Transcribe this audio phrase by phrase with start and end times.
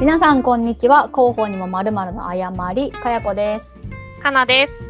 [0.00, 3.74] 皆さんこんにちは広報にもまるまるの誤りかやこです
[4.22, 4.88] かなです。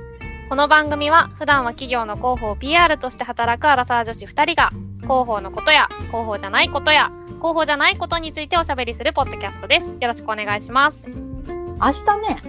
[0.50, 9.86] この番組は普段は企業の広報 PR として働くアラサー女子2人が広報のことや広報じゃないことや広報じゃないことについておしゃべりするポッドキャストです。
[9.86, 11.16] よろしくお願いします。
[11.16, 12.42] 明日ね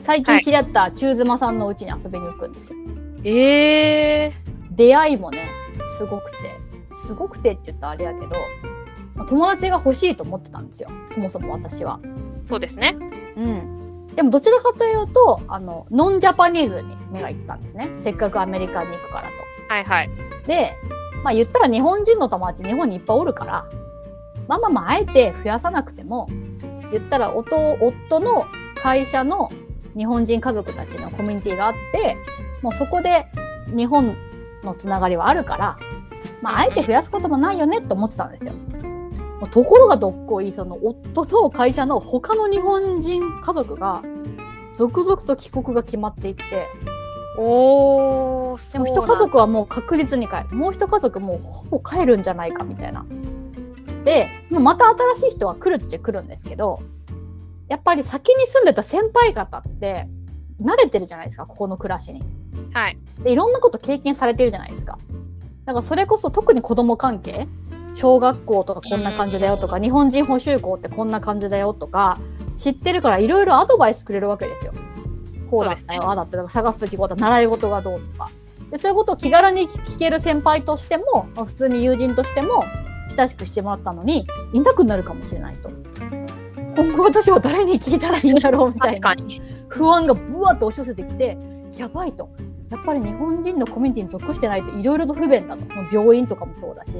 [0.00, 2.78] 最近知り合った中妻さんの家に遊びに行くんですよ、
[3.24, 4.32] え
[4.70, 5.50] 出会いもね
[5.98, 6.36] すごくて
[7.06, 8.75] すごくてって言ったらあれやけどまあ
[9.24, 12.96] 友達が欲しいと思ってたんですよそもそも私はー、そうですね。
[13.36, 13.72] うん
[14.14, 20.10] でもどちらかというとあのノンジャパニーズに目がいってたんですねせっかくアメリカに行くからとはいはい。
[20.46, 20.74] で、
[21.22, 23.66] まあ言ったら日本人の友達日本にいっぱいおるから、
[24.48, 26.28] まあまあまああえて増やさなくても、
[26.92, 29.50] 言ったら夫夫の会社の
[29.96, 32.16] 日本人家族たちのコミュニティがあって、
[32.62, 33.26] もうそこで
[33.74, 34.16] 日本
[34.62, 35.78] のつながりはあるから、
[36.42, 38.52] まああえて増やすこともないよねと思ってたんですよ。
[39.50, 44.02] ところがどっこい、その夫と会社の他の日本人家族が
[44.74, 46.42] 続々と帰国が決まっていって、
[47.38, 53.04] おー、でも一家族はもう確実に帰るもう一家族もうほぼ帰るんじゃないかみたいな。
[54.04, 56.80] でまた新しい人は来るっちゃ来るんですけど
[57.68, 60.06] やっぱり先に住んでた先輩方って
[60.62, 62.22] 慣れてるじゃないですかここの暮らしに。
[62.72, 62.98] はい。
[63.22, 64.96] でいろんなこと経験されてるじゃないですか。
[65.66, 67.48] だからそれこそ特に子供関係
[67.96, 72.20] 小学校とかこんな感じだよとか日本人補習校ってこんな感じだよとか
[72.56, 74.72] 知ってるからいろいろアドバイスくれるわけですよ。
[75.50, 76.06] こうだったよ、ね。
[76.06, 78.30] ああだったよ探す時こうだ習い事がどうとか。
[78.70, 82.64] でそういうことを気軽に聞ける先輩としてもまあ普通に友人としても
[83.16, 85.70] 親しくしてもらったのにいなくなるかもしれないと。
[86.76, 89.00] 今後私は誰に聞いたらいいんだろうみたいな。
[89.00, 89.40] 確かに。
[89.68, 91.38] 不安がブワッと押し寄せてきて
[91.78, 92.28] やばいと。
[92.70, 95.62] やっぱり日本人のコミュニティに属してないといろいろと不便だと。
[95.72, 96.90] その病院とかもそうだし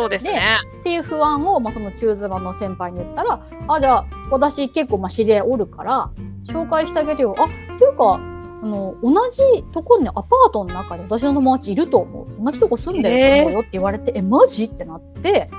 [0.00, 0.58] そうですね。
[0.80, 6.10] っていう不安を、まあ、その中妻の先輩に言ったらあじゃあ私結構まあ知り合いおるから
[6.46, 7.34] 紹介してあげるよ。
[7.38, 7.48] あっ
[7.78, 8.20] ていうか
[8.62, 12.44] あの同じところにアパートの中に私の友達いると思う。
[12.44, 14.64] 同じとこ住んでると思うよって言われて、えマジ？
[14.64, 15.50] ってなって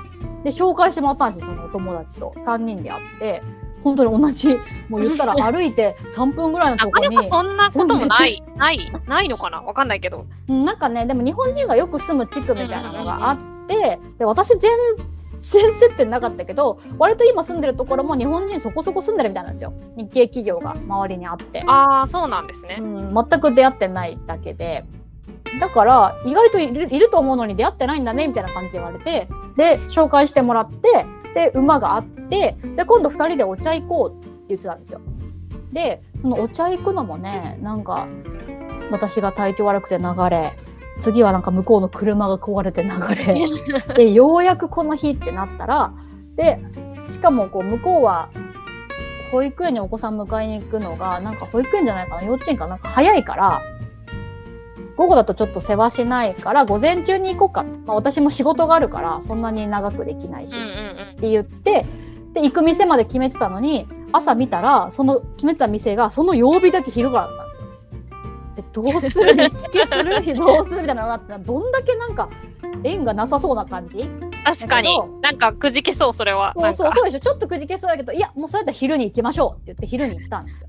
[0.44, 2.34] で紹介してもらったんですよそのお友達と。
[2.36, 3.42] 3人で会って
[3.82, 4.48] 本当に同じ
[4.88, 9.62] もう言ったら 歩いて3分ぐらいのなところにそんなこともない、ない、ないのかな？
[9.62, 10.26] わかんないけど。
[10.48, 14.70] うんなんかねでも日本人がよく住む地区みたいなのがあって、で私全
[15.42, 22.78] 然接点なかったけど割と今住んでるところも日本人そこそこ住んでるみたいなんですよ日系企業が周りにあって、あー、そうなんですね。
[22.80, 24.84] うん、全く出会ってないだけで
[25.60, 35.00] だから意外といるいると思うのに出会ってないんだねみたいな感じで言われてで紹介してもらってで馬があってで今度2人でお茶行こうって言ってたんですよ。
[35.72, 38.06] でそのお茶行くのもねなんか
[38.90, 40.52] 私が体調悪くて流れ
[41.02, 43.36] 次はなんか向こうの車が壊れて流れ。
[43.96, 45.92] でようやくこの日ってなったら
[46.36, 46.60] で
[47.08, 48.28] しかもこう向こうは
[49.32, 53.62] 保育園にお子さん迎えに行くのがなんか保育園じゃないかな幼稚園かなんか早いから
[54.96, 60.54] 午後だとちょっと世話しないから午前中に行こうか、まあ、私も仕事があるからそんなに長くできないし。
[60.54, 61.86] って言って
[62.32, 67.41] で行く店まで決めてたのに朝見たらその決めてた店がその曜日だけ昼から
[68.56, 69.24] だったんですよ。
[69.24, 69.34] でどうする？
[69.34, 70.22] リスケする？
[70.22, 70.82] 日どうする？
[70.82, 72.28] みたいなのがあってどんだけなんか
[72.84, 74.04] 縁がなさそうな感じ？
[74.44, 74.98] 確かに。
[75.20, 76.52] なんかくじけそう、それは。
[76.56, 80.68] そうそうそうでしょちょっとくじけそうだけどいやもうそれだったら昼に行きましょうって言って昼に行ったんですよ。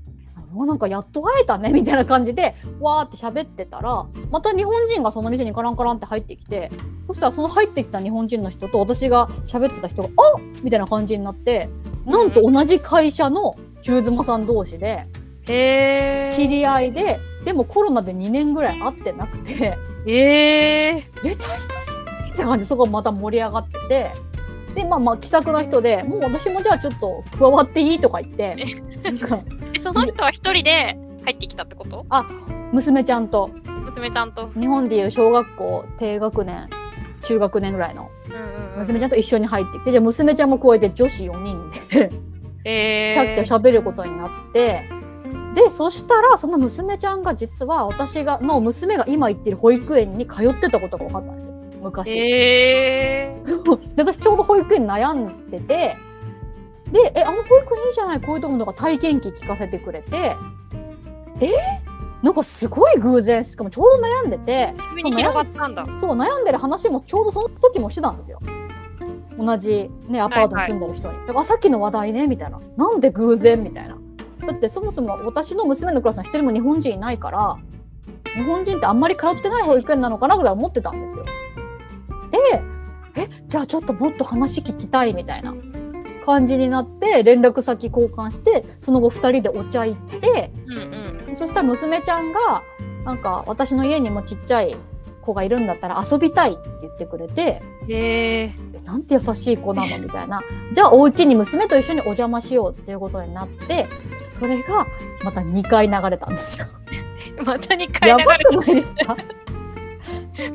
[0.52, 6.70] もうなんかやっと会えたねみたいな感じでわーって喋ってたらまた日本人がその店にカランカランって入ってきて
[7.08, 11.68] そしたらその入ってきた日本人の人と私が喋ってた人が「あみたいな感じになって
[12.06, 15.06] なんと同じ会社の中妻さん同士で。
[15.46, 15.52] 知
[16.48, 21.24] り合いででもコロナで2年ぐらい会ってなくてえー。
[21.24, 24.10] めちゃ久しぶりって感じでそこまた盛り上がってて
[24.74, 28.56] でまあまあ気さくな人でもう私もじゃあちょっと加わっていいとか言って
[29.82, 32.06] その人は一人で入ってきたってこと？
[32.72, 33.50] 娘ちゃんと。
[33.84, 34.50] 娘ちゃんと。
[34.58, 36.68] 日本でいう小学校低学年
[37.22, 38.10] 中学年ぐらいの。
[38.78, 42.10] 娘ちゃんと一緒に入ってきてじゃあ娘ちゃんも加えて女子4人で
[42.64, 44.88] えキャッキャ喋ることになって
[45.54, 51.54] でそしたらその娘ちゃんが実は私がの娘が今行ってる保育園に通ってたことが分かったんですよ。
[51.82, 52.18] 昔。
[52.18, 53.78] えー。
[53.96, 55.96] 私ちょうど保育園悩んでて
[56.90, 60.36] で「えあの保育園いいじゃないこういうところとか体験記聞かせてくれて。
[61.40, 61.50] え？
[62.22, 64.74] なんかすごい偶然しかもちょうど悩んでて。
[66.00, 68.40] そう悩んでる話もちょうどその時もしてたんですよ。
[69.38, 72.60] 同じねアパートに住んでる人に、だからさっきの話題ねみたいな。
[72.76, 73.62] なんで偶然？
[73.62, 73.98] みたいな
[74.46, 77.56] だってそもそも私の娘のクラスに一人も日本人いないから
[78.34, 81.24] 日本人ってあんまり通ってない保育園なのかなぐらい思ってたんですよ。
[82.30, 82.62] で
[83.16, 85.54] えじゃあちょっともっと話聞きたいみたいな
[86.26, 91.36] 感じになって連絡先交換してその後2人でお茶行ってうんうん。
[91.36, 92.62] そしたら娘ちゃんが
[93.04, 94.76] なんか私の家にもちっちゃい
[95.24, 98.42] 子がいるんだったら遊びたいって言ってくれてへえ。
[98.44, 98.52] え
[98.84, 100.40] なんて優しい子なのみたいな。
[100.74, 103.86] じゃあお家に娘と一緒にお邪魔しようっていうことになって
[104.30, 104.86] それが
[105.24, 106.66] また2回流れたんですよ。
[107.44, 109.16] また2回やば流れくないですか？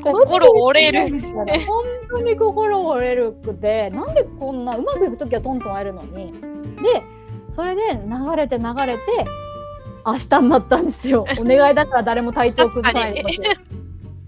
[0.12, 1.20] 心折れる。
[1.66, 6.32] 本当に心折れるくてなんでこんなうまくいく時はトントン会えるのに。
[6.82, 7.02] で
[7.50, 9.00] それで流れて流れて
[10.06, 11.26] 明日になったんですよ。
[11.40, 13.22] お願いだから誰も体調崩さないで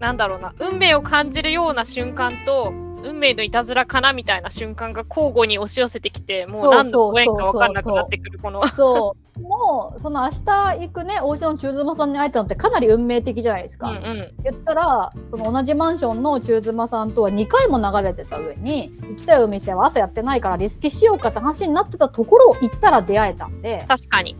[0.02, 2.72] なんだろうな運命を感じるような瞬間と
[3.04, 8.66] 運命のいたずらかなみたいな瞬間が交互に押し寄せてきてもう何のご縁か分かんなくなってくるこの。
[8.66, 9.40] そう。
[9.40, 14.34] もうその明日行くねお家の中妻さんに会えたのってかなり運命的じゃないですか、うんうん。
[14.44, 23.84] 言ったらその同じマンションの中妻さんとは2回も流れてた上に行きたいお店は朝やってないからリスケしようかって話になってたところを行ったら出会えたんで。
[23.88, 24.36] 確かに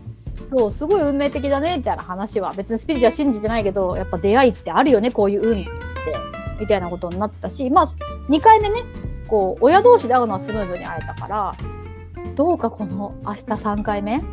[0.55, 5.71] そうすごい運命的だねみたいな話は別にスピリチュアル信じてないけどやっぱ出会いってあるよねこういう運って
[6.59, 7.87] みたいなことになってたしまあ
[8.29, 8.83] 2回目ね
[9.27, 11.55] こう親同士で会うのはスムーズに会えたから
[12.35, 14.19] どうかこの明日3回目？
[14.19, 14.25] で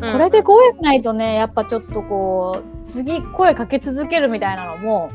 [0.00, 0.12] うん。
[0.12, 5.10] これで声ないとねやっぱちょっとこう次声かけ続けるみたいなのも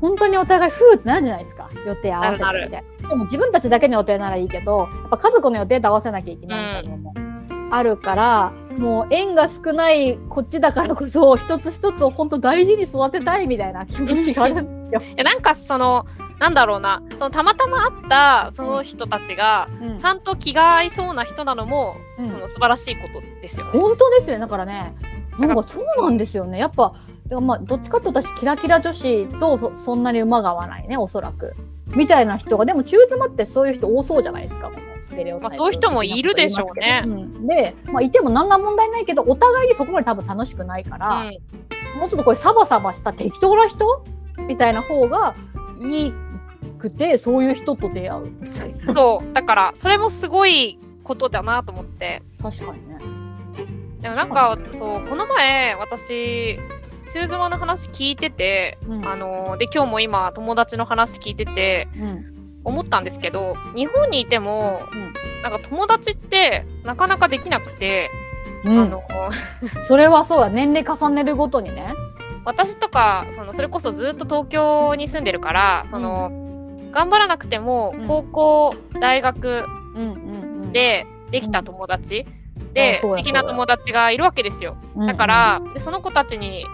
[0.00, 1.70] 本当にお互いふーってなるじゃないですか。
[1.86, 3.08] 予定合わせてみたいな。
[3.08, 7.14] でも自分たちだけの予定ならいいけどやっぱ家族の予定と合わせなきゃいけないみたいなのも
[7.70, 15.12] あるから、もう縁が少ないこっちだからこそ一つ一つを本当大事に育てたいみたいな気持ちがあるんですよ。
[15.14, 16.06] いやなんかその
[16.38, 17.02] なんだろうな。
[17.10, 19.98] そのたまたま会ったその人たちがうん。
[19.98, 22.26] ちゃんと気が合いそうな人なのも、うん。
[22.26, 23.72] その素晴らしいことですよね。
[23.72, 24.40] 本当ですよね。
[24.40, 24.94] だからね
[25.38, 26.58] なんかそうなんですよね。
[26.58, 26.94] やっぱ
[27.40, 31.54] まあどっちかと私キラキラ女子とそそんなに馬が合わないねおそらく
[31.94, 34.70] みたいな人がでも中妻ってそういう人多そうじゃないですか。
[34.70, 37.02] このステレオタイプまあそういう人もいるでしょうね。
[37.04, 37.46] うん。
[37.46, 41.30] で、まあ、いても何ら問題ないけどお互いにそこまで多分楽しくないから、
[41.98, 44.04] もうちょっとこれサバサバした適当な人
[44.48, 45.34] みたいな方が
[45.80, 46.12] いい
[46.78, 48.94] くてそういう人と出会うみたいうん、な。
[48.94, 49.32] そう。
[49.34, 52.22] だからそれもすごいことだなと思って。
[52.40, 52.98] 確かにね。
[54.00, 56.58] でもなんかそうこの前私
[57.12, 59.06] 中妻の話聞いてて、うん。
[59.06, 62.32] あので今日も今友達の話聞いててうん。
[62.64, 65.12] 思ったんですけど日本にいても、うん。
[65.42, 68.10] なんか友達ってなかなかできなくて、
[68.64, 68.78] うん。
[68.78, 69.02] あの
[69.88, 70.48] それはそうだ。
[70.48, 71.94] 年齢重ねるごとにね。
[72.44, 76.30] 私とかそのそれこそずっと東京に住んでるからその、
[76.90, 78.06] 頑張らなくてもうん。
[78.08, 79.64] 高校、大学
[80.72, 82.26] でできた友達、
[82.74, 84.76] で素敵な友達がいるわけですよ。
[85.06, 86.64] だから、でその子たちに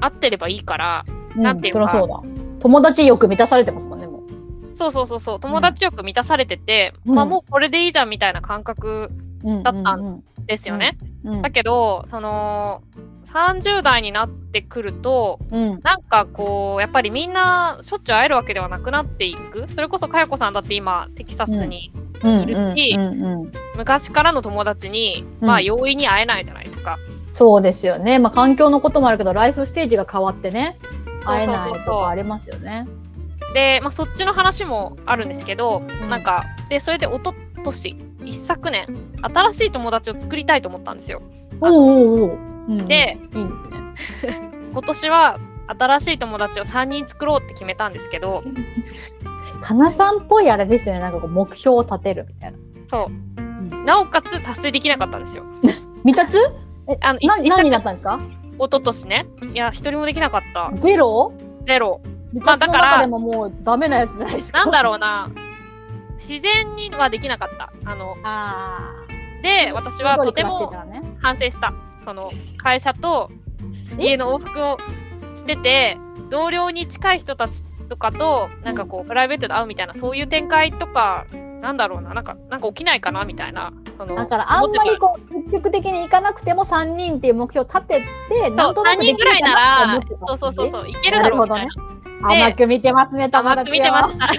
[0.00, 1.04] 会ってればいいから
[1.36, 2.22] うん、なんていうかそうだ。
[2.60, 4.76] 友達よく満たされてますもんねもう。
[4.76, 5.40] そうそうそうそう。
[5.40, 7.14] 友達よく満たされてて、うん。
[7.14, 9.10] まあもうこれでいいじゃんみたいな感覚
[9.62, 12.82] だったんんですよね、うんだけどその
[13.24, 15.80] 30代になってくるとうん。
[15.82, 19.66] なんかこうやっぱりみんなしょっちゅう会えるわけではなくなっていく。
[19.68, 21.92] それこそかやこさんだって今テキサスに
[22.24, 22.42] うん。
[22.42, 23.52] いるしうんうんうん。
[23.76, 25.48] 昔からの友達に、うん。
[25.48, 26.98] まあ容易に会えないじゃないですか。
[27.36, 28.18] そうですよね。
[28.18, 30.78] まあ環境のこともあるけどライフステージが変わってね
[31.22, 32.88] 会えないとかありますよね。
[33.52, 36.08] で、まあ、そっちの話もあるんですけど、ん。
[36.08, 38.86] なんかでそれで一昨年一昨年
[39.20, 41.20] 新しい友達を作りたいと思ったんですよ。
[41.60, 42.86] おうおうおう、うん。
[42.86, 43.50] でいいん
[43.94, 44.32] ですね。
[44.72, 48.44] 今年は新しい友達を3人作ろうって決めたんですけど
[49.60, 51.02] かなさんっぽいあれですよね。
[51.02, 52.58] なんかこう目標を立てるみたいな。
[52.90, 53.84] そう、ん。
[53.84, 55.44] なおかつ達成できなかったんですよ。
[56.02, 56.38] 未達？
[56.88, 58.20] えあの何にな一ったんですか？
[58.20, 59.26] 昨一昨年ね。
[59.52, 60.72] いや一人もできなかった。
[60.76, 61.32] ゼロ？
[61.66, 62.00] ゼロ。
[62.30, 64.58] 未まあだからでももうダメなやつじゃないですか？
[64.60, 65.30] なんだろうな。
[66.18, 67.72] 自然にはできなかった。
[67.84, 68.94] あのあ
[69.42, 70.72] であ私はとても
[71.20, 71.72] 反省した。
[72.04, 73.30] その会社と
[73.98, 74.04] え？
[74.04, 74.78] 家の往復を
[75.34, 75.98] してて
[76.30, 81.26] 同僚に近い人たちとかとなんかこうプライベートで会うみたいなそういう展開とか
[81.66, 88.04] なんだろうななんかなんか起きないかなみたいなだからあんまりこう積極的にいかなくても3人っていう目標を立てて
[88.56, 91.72] そう3人ぐらいならそうそうそううそういけるだろうみたいな。
[92.22, 94.30] 甘く見てますね友達を甘く見てました。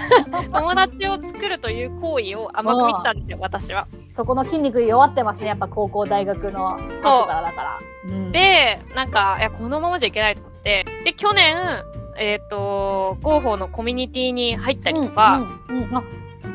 [0.50, 3.86] 友達を作るという行為を甘く見てたんですよ私は。
[4.10, 6.78] そこの筋肉弱ってますねやっぱ高校大学の後
[7.26, 8.32] からだから、うん。
[8.32, 10.86] でなんかいやこのままじゃいけないと思って。
[11.04, 11.84] で去年
[12.20, 15.96] えっ、と広報のコミュニティに入ったりとか、うんうんうん。
[15.96, 16.02] あ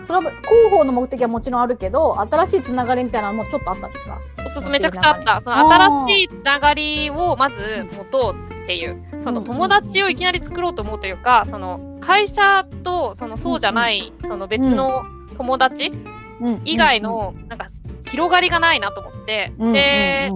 [0.04, 4.20] それは広報の目的はもちろんあるけど新しいつながりみたいなのもちょっとあったんですか？
[4.36, 5.42] そうそうめちゃくちゃあった。
[5.42, 15.04] その新しいつながりをまず持とうっていうそのうん友達をいきなり作ろうと思うというかその会社とそのそうじゃないその別の
[15.38, 15.94] 友達
[16.42, 17.68] うん以外のなんか
[18.10, 19.74] 広がりがないなと思って、うん。
[19.74, 20.30] で、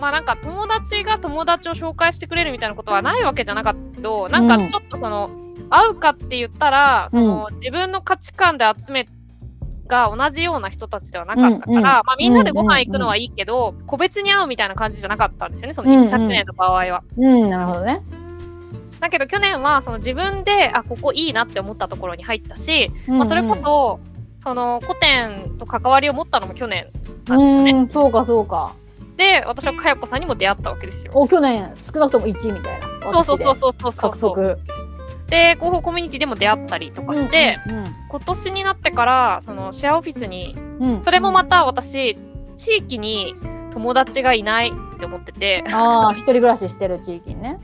[0.00, 5.30] まあなんか友達が友達を紹介してくれるみたいなことはないわけじゃなかったけど、なんかちょっとその、
[5.70, 9.06] 会うかって言ったら、その、自分の価値観で集め
[9.86, 17.02] が同じような人たちではなかったから、うんうんまあみんなでご飯行くのはいいけど、個別に会うみたいな感じじゃなかったんですよね、その一昨年の場合は。
[17.16, 18.02] うん、なるほどね。
[19.00, 24.00] だけど去年はその自分で、あ、ここいいなって思ったところに入ったし、うんうんまあそれこそ、
[24.38, 26.86] その古典と関わりを持ったのも去年
[27.28, 27.72] なんですよね。
[27.72, 28.74] うん、そうかそうか。
[29.16, 31.12] で、私はかやこさんにも出会ったわけですよ。
[31.14, 33.24] お去年少なくとも1位みたいな。
[33.24, 34.58] そうそうそうそうそうそう。
[35.28, 40.94] で広報コミュニティでも出会ったりとかして、うん今年になってからそのシェアオフィスにうん。
[40.94, 42.16] うんそれもまた私
[42.56, 43.34] 地域に
[43.72, 45.64] 友達がいないって思ってて。
[45.72, 47.58] ああ一人暮らししてる地域にね。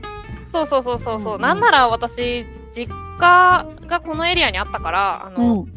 [0.51, 1.41] そうそうそうそうそう、うんうん。
[1.41, 5.67] なんなら私実家がこのエリアにあったからあうの、ん。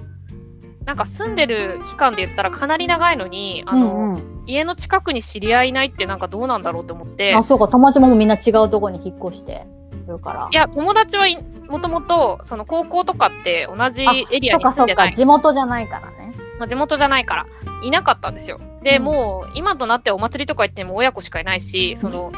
[0.85, 4.43] なんか住んでる期間で言ったらかなり長いのにあの、うんうん。
[4.47, 7.35] 家の近くに知り合いいないってなんかどうなんだろうって思って。
[7.35, 7.69] あそうか。
[7.69, 9.67] 友達もみんな違うところに引っ越して
[10.07, 10.49] るから。
[10.51, 16.35] いや友達はいもともとその高校とかって同じあエリアに住んでないか地元じゃないからね。
[16.59, 17.47] まあ、地元じゃないから
[17.83, 18.61] いなかったんですよ。
[18.83, 22.33] で、うんもう今となってお祭りとか行っても親子しかいないしその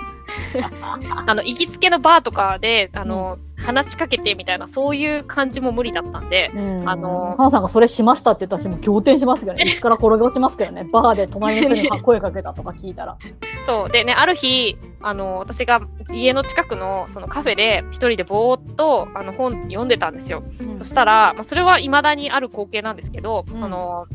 [1.26, 9.64] あの行きつけのバーとかであの、話しかけてみたいなそういう感じも無理だったんでうんあのーかなさんがそれしましたって言ったら私もう仰天しますけどね。
[9.66, 10.84] 椅子から転げ落ちますけどね。
[10.92, 13.16] バーで隣の人に声かけたとか聞いたら。
[13.66, 15.80] そうでねある日あの私が
[16.12, 20.42] 家の近くのそのカフェで一人でぼーっとあの本読んでたんですよ。
[20.76, 24.06] そしたら、まあ、それはいまだにある光景なんですけど、うんその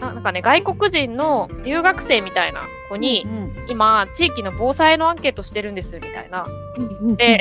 [0.00, 6.46] ななんかね外国人の留学生みたいな子に、うん今地域の防災のアンケートしてるんですみたいな。
[6.76, 6.80] う
[7.12, 7.40] んで、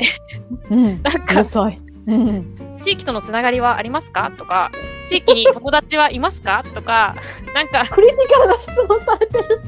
[0.70, 1.80] うん、なんかうさい。
[2.08, 4.32] うん、地域とのつながりはありますか？
[4.38, 4.72] とか
[5.08, 6.64] 地域に友達はいますか？
[6.74, 7.16] とか
[7.54, 9.62] なんかクリティカルな質問されてる。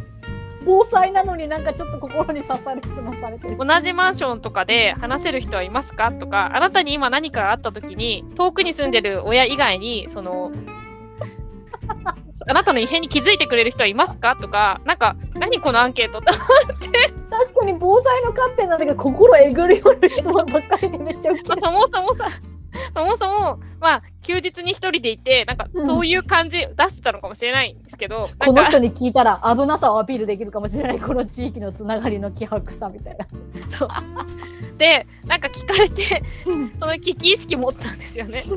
[0.65, 3.57] 防災なのになんかちょっと心に刺さる質問されてる。
[3.57, 6.11] 同じマンションとかで話せる人はいますか？
[6.11, 10.51] とかあなたに今何かがあった時に遠くに住んでる親以外にその
[12.47, 14.35] あなたの異変に気づいてくれる人はいますか？
[14.35, 21.31] とかなんか何このアンケートって確かに防災の観点なんだけど心えぐるような質問ばっかりでめっちゃ。
[21.31, 22.29] まあそもそもさ
[22.95, 30.99] そもそもまあ休日に一人でいてなんかうんそういう感じ出してたのかもしれないんですけど、なこの人に聞いたら危なさをアピールできるかもしれない。
[30.99, 33.25] この地域のつながりの希薄さみたいな。
[33.69, 33.89] そう。
[34.77, 38.43] でなんか聞かれてその危機意識持ったんですよね。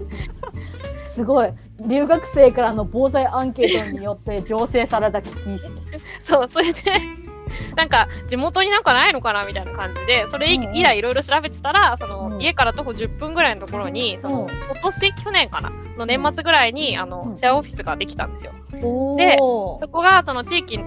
[1.21, 1.53] すごい。
[1.87, 5.35] 留学生からの防災アンケートによって醸成された識。
[6.25, 6.81] そうそれで
[7.77, 12.41] なんか地元になんかないのかなみたいな感じでそれ以来いろいろ調べてたらその、うん。
[12.41, 14.49] 家から徒歩10分ぐらいのところにその、うん。
[14.49, 17.37] 今年去年かなの年末ぐらいにあの、うん。
[17.37, 18.53] シェアオフィスができたんですよ。
[18.83, 19.39] おでー
[19.79, 20.79] そこがその地域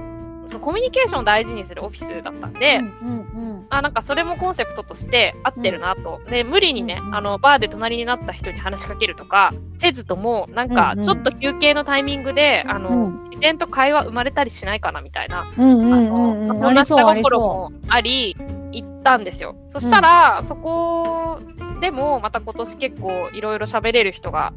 [0.47, 7.15] そのコミュニケーションを大事にするオフィスだったんで、うんうんあなんかそれもコンセプトとして合ってるなと、で無理にね、うんうん。
[7.15, 11.03] あのバーで隣になった人に話しかけるとかせずともなんかうんうん。
[11.03, 13.23] ちょっと休憩のタイミングで、あのうん。
[13.23, 16.41] 自然と会話生まれたりしないかなみたいな、うんうんあのうん。
[16.41, 18.35] うんまあそんな下心もあり
[18.71, 19.55] 行ったんですよ。
[19.69, 21.39] そしたら、そこ
[21.81, 24.53] でもまた今年結構いろいろ喋れる人が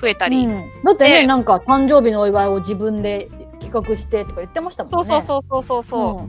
[0.00, 0.70] 増えたり、うん。
[0.84, 3.28] だってねでなんか誕生日のお祝いを自分で
[3.70, 5.04] 企画してとか言ってましたもんね。
[5.04, 6.28] そうそうそうそうそう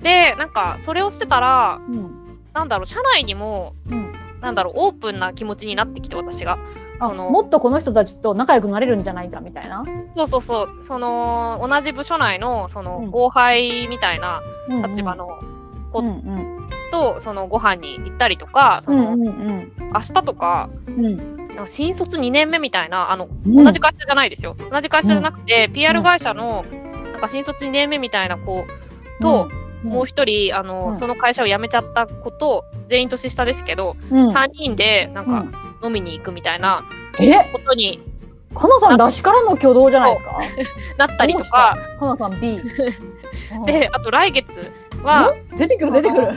[0.00, 1.94] う、でなんかそれをしてたらうん。
[1.94, 2.18] うん
[2.54, 4.12] なんだろう社内にもうん。
[4.40, 6.58] なんだろうオープンな気持ちになってきて私が。
[6.98, 9.84] あそのもっとこの人たちと仲良くなれるんじゃないかみたいな？
[10.16, 10.82] そうそうそう。
[10.82, 13.10] その同じ部署内のそのうん。
[13.10, 14.42] 後輩みたいな
[14.88, 15.38] 立場のの
[15.92, 16.68] 子うんうん。
[16.90, 19.72] とそのご飯に行ったりとかその、うんうん。
[19.92, 23.64] 明日とかうん新卒2年目みたいなあのうん。
[23.64, 24.56] 同じ会社じゃないですよ。
[24.70, 26.64] 同じ会社じゃなくて、PR 会社の
[27.12, 28.64] なんか新卒2年目みたいな子
[29.20, 29.48] と、
[29.84, 30.96] もう一人あの、うん。
[30.96, 34.26] その会社を辞めちゃった子と全員年下ですけど、うん。
[34.28, 35.40] 3人でなんか
[35.82, 35.86] うん。
[35.88, 36.84] 飲みに行くみたいな
[37.20, 37.32] え？
[37.52, 38.00] ことに。
[38.54, 40.38] かなさんらしからの挙動じゃないですか？
[41.06, 41.76] なったりとか。
[42.00, 42.58] かなさん B
[43.66, 44.72] であと来月
[45.02, 45.58] はうん？
[45.58, 46.28] 出てくる出てくる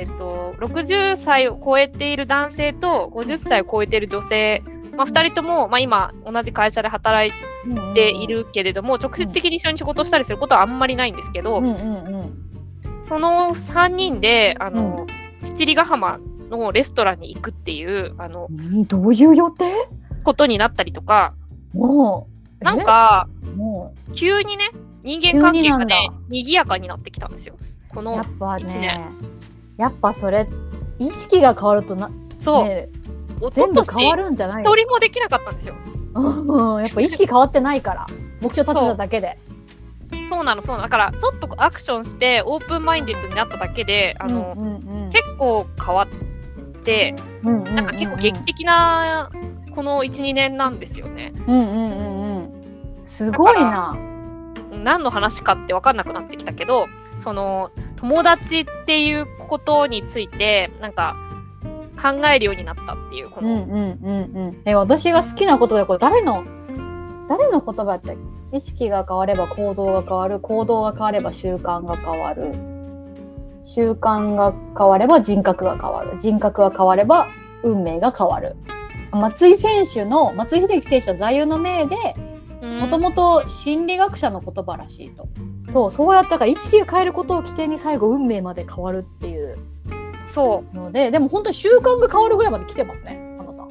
[0.00, 4.62] えっと、60歳を超えている男性と50歳を超えている女性、
[4.96, 7.32] まあ、2人とも、まあ、今同じ会社で働い
[7.94, 11.60] ているけれども、直接的に一緒に仕事をしたりすることはあんまりないんですけど、
[13.02, 15.06] その3人であの、
[15.44, 18.84] 七里ヶ浜のレストランに行くっていうあのうん。
[18.84, 19.70] どういう予定？
[20.24, 21.34] ことになったりとか。
[21.74, 22.26] も
[22.60, 23.28] うなんか
[24.14, 24.70] 急にね
[25.02, 27.56] 人間関係がね賑やかになってきたんですよ。
[27.88, 29.39] こうのやっぱ一ね年
[29.80, 30.46] やっぱそれ
[30.98, 32.88] 意識が変わるとなそう、ね
[33.40, 35.74] 一全部昨変わ年るんじゃない一人もできなかったんですよ。
[36.14, 38.06] うんやっぱ意識変わってないから
[38.42, 39.38] 目標立てただけで。
[40.28, 40.44] そう。
[40.44, 40.82] なのそうなの。
[40.82, 47.74] だからちょっとアクションしてオープンマインデッドになっただけであの、うんうんうん、結構変わってうんうんうんうん。
[47.76, 49.30] なんか結構劇的な
[49.74, 51.32] この12年なんですよね。
[51.46, 53.06] うんうんうんうん。
[53.06, 53.96] すごいな。
[54.70, 56.86] 何の話かって分かんなくなってきたけど
[57.18, 57.70] その
[58.00, 61.16] 友達っていうことについてなんか
[62.00, 64.62] 考えるようになったっていうこの、うんうんうんうん。
[64.64, 66.44] え私が好きな言葉でこれ誰の
[67.28, 68.16] 誰の言葉やったっ
[68.50, 68.56] け？
[68.56, 70.40] 意識が変われば行動が変わる。
[70.40, 72.52] 行動が変われば習慣が変わる。
[73.62, 76.18] 習慣が変われば人格が変わる。
[76.18, 77.28] 人格が変われば
[77.62, 78.56] 運命が変わる。
[79.12, 81.96] 松井選手の松井秀喜選手の座右の銘で
[82.62, 85.28] もともと心理学者の言葉らしいと
[85.70, 89.56] そうそうやったから意識を変えることを起点に最後運命まで変わるっていう。
[90.26, 90.76] そう。
[90.76, 93.68] のででも本当に習慣が変わるぐらいまで来てますね花さん。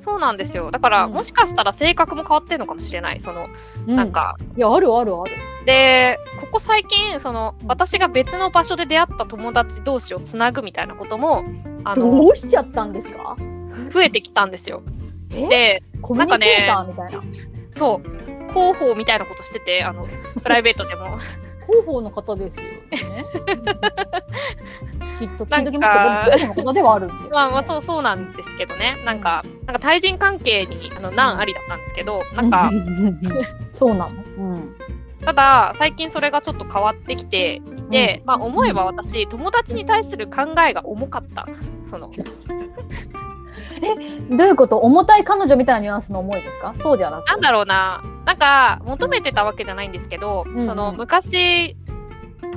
[0.00, 0.70] そうなんですよ。
[0.70, 1.12] だから、うん。
[1.12, 3.20] もしかしたら性格も変わってるのかもしれない。
[3.20, 3.48] その、
[3.86, 4.36] なんか。
[4.56, 5.32] いやあるあるある。
[5.64, 11.44] でここ最近その私が別の場所で出会った友達同士をつなぐみたいなことも
[11.82, 13.36] あのどうしちゃったんですか？
[13.92, 14.82] 増えてきたんですよ。
[15.30, 15.48] え？
[15.48, 17.20] でコミュニケーターみたいな。
[17.72, 20.06] そう広報みたいなことしててあの
[20.42, 21.18] プライベートでも。
[21.66, 22.70] 広報の方ですよね。
[25.18, 28.96] きっと聞いときますけど、広報の方ではあるんですよね、まあまあそうそうなんですけどね。
[29.04, 32.76] なんかなんか対人関係にあの難ありだったんですけどなんかうん。
[32.76, 33.20] うんうんうん
[33.72, 34.22] そうなの？
[34.38, 34.76] うん。
[35.24, 37.60] ただ最近それがちょっと変わってきてい
[37.90, 41.48] て、まあ思えば私友達に対する考えが重かった。
[41.82, 42.12] その
[44.30, 44.78] どういうこと？
[44.78, 46.74] 重たい彼女みたいなニュアンスの思いですか？
[46.78, 47.26] そうではなく。
[47.26, 48.02] なんだろうな。
[48.24, 50.66] なんか求めてたわけじゃないんですけど、うんうん。
[50.66, 51.76] その昔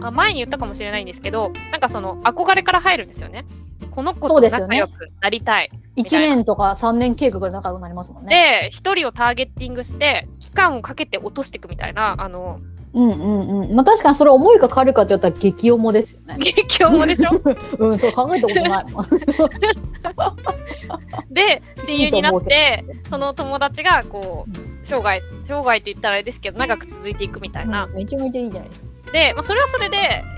[0.02, 3.46] あ前に言ったかもしれないんですけどなんかその憧れから入るんですよね。
[3.92, 8.62] この子と仲良くなりたい、1年とか3年計画で仲良くなりますもんね。
[8.64, 12.62] で一人をターゲッティングして期間をかけて落としていくみたいなあの
[12.94, 13.76] うんうんうん。
[13.76, 16.38] まあ確かにそれ重いか軽いかって言ったら激重ですよね。
[16.40, 17.32] 激重でしょ？
[17.80, 19.06] うん、そう考えたことないもん。
[21.32, 24.52] で 親友になってその友達がこう
[24.84, 28.88] 生涯生涯って言ったらあれですけど長く続いていくみたいな、めちゃめちゃいいじゃないですか。
[29.12, 29.98] で、まあ、それはそれで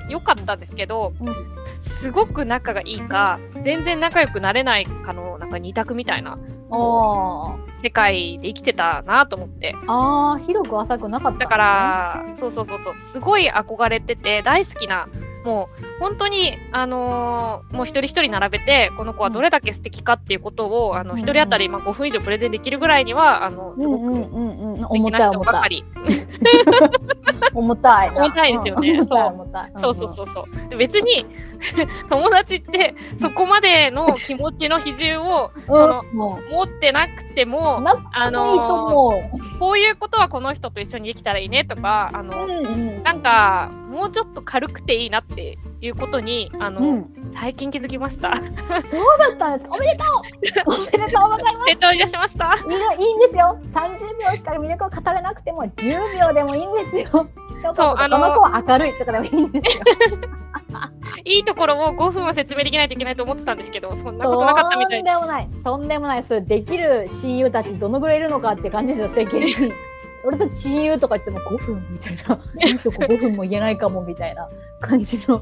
[0.10, 1.36] 良かったんですけど、うん
[1.82, 6.38] すごく仲がいいか全然仲良くなれないかのなんか二択みたいな
[6.70, 9.94] あ世界で生きてたなと思ってあ。
[9.94, 15.08] ああ、広く浅くなかったね、だから、そうそうそうそうすごい憧れてて大好きな
[15.44, 25.86] もう本当にあのーもう一人一人並べてこの子はどれだけ素敵かっていうことを、あのうん一人当たりまあ5分以上プレゼンできるぐらいにはあのすごく重たい重たい。
[27.54, 28.26] 重たいな。
[28.26, 29.80] 重たいですよねうんそう。
[29.80, 31.26] そうそうそうそうで別に
[32.10, 35.66] 友達ってそこまでの気持ちの比重をうん。
[35.66, 36.04] その
[36.52, 39.12] 持ってなくてう、もあの。
[39.60, 43.04] こういうことはこの人と一緒にできたらいいねとかあの、うんうん。
[43.04, 48.34] なんかもうちょっと軽くていいなっていうことにあの、うん、最近気づきました。
[48.36, 49.70] そうだったんです。
[49.70, 50.76] おめでとう。
[50.80, 51.66] おめでとうございます。
[51.68, 52.56] 成長いたしました。
[52.56, 53.60] いいのいいんですよ。
[53.68, 57.28] 30秒しか魅力を語れなくても10秒でもいいんですよ。
[57.76, 59.84] そうあのこの子は明るいとかでもいいんですよ。
[61.26, 65.50] いいところを5分は説明できないといけないと思ってたんですけど、そんなことなかったみたいとんでもない。
[65.64, 66.24] とんでもない。
[66.24, 69.91] それできる親友たちどのぐらいいるのかって感じですよ、世間に。
[70.24, 72.40] 俺たち親友とか言っても5分みたいな。
[72.66, 74.48] いいとこ5分も言えないかもみたいな
[74.80, 75.42] 感じの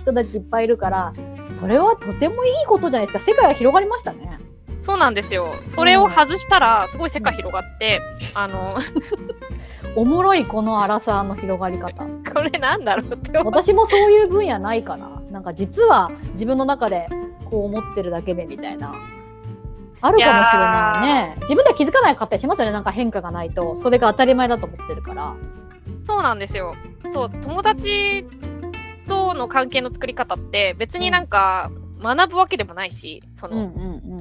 [0.00, 1.12] 人たちいっぱいいるから、
[1.52, 3.32] それはとてもいいことじゃないですか。
[3.32, 4.38] 世界は広がりましたね。
[4.82, 5.54] そうなんですよ。
[5.66, 8.00] それを外したらすごい世界広がって、
[8.34, 8.76] あの
[9.96, 12.04] おもろいこの荒さの広がり方。
[12.32, 13.38] これなんだろうって。
[13.38, 15.20] 私もそういう分野ないかな。
[15.30, 17.06] なんか実は自分の中で
[17.44, 18.94] こう思ってるだけでみたいな。
[20.00, 21.36] あるかもしれないね。
[21.42, 22.72] 自分では気づかなかったりしますよね。
[22.72, 23.76] なんか変化がないと。
[23.76, 25.34] それが当たり前だと思ってるから。
[26.04, 26.74] そうなんですよ。
[27.10, 28.26] そう友達
[29.08, 31.70] との関係の作り方って別になんか
[32.02, 33.70] 学ぶわけでもないし、その、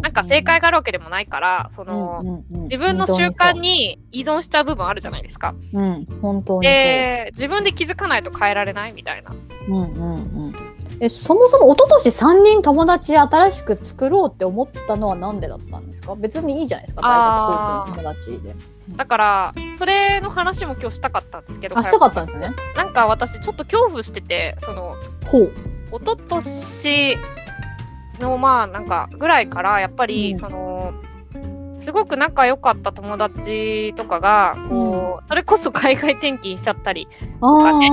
[0.01, 5.55] なんか正解があるわけでもないから、その、自分の習慣に依存しちゃう部分あるじゃないですか。
[5.73, 6.67] うん、本当に。
[6.67, 9.33] で、自分で気づかないと変えられないみたいな。
[9.67, 10.53] うんうんうん。
[11.01, 16.15] え、そもそも一昨年3人友達新しく作ろうって思ったのはなんでだったんですか？
[16.15, 18.55] 別にいいじゃないですか、大学高校の友達で。
[18.97, 22.51] だから、それの話も今日したかったんですけど、あ、したかったんですね。
[22.75, 24.95] なんか私ちょっと恐怖してて、その、
[25.27, 25.51] ほう。
[25.91, 27.17] 一昨年
[28.19, 30.39] のまあなんかぐらいからやっぱりうん。
[30.39, 30.93] その、
[31.79, 37.07] すごく仲良かった友達とかがこう、それこそ海外転勤しちゃったり、
[37.39, 37.89] あーかね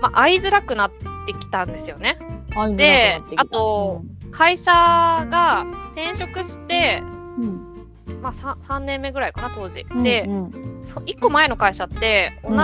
[0.00, 0.90] まあ、会いづらくなっ
[1.26, 2.18] てきたんですよね。
[2.76, 7.02] であと、会社が転職して
[7.38, 7.44] うん。
[7.44, 7.68] うん
[8.22, 9.86] まあ、3, 3年目ぐらいかな当時。
[9.90, 10.78] うんで、うん。
[10.80, 12.56] そ1個前の会社って同,、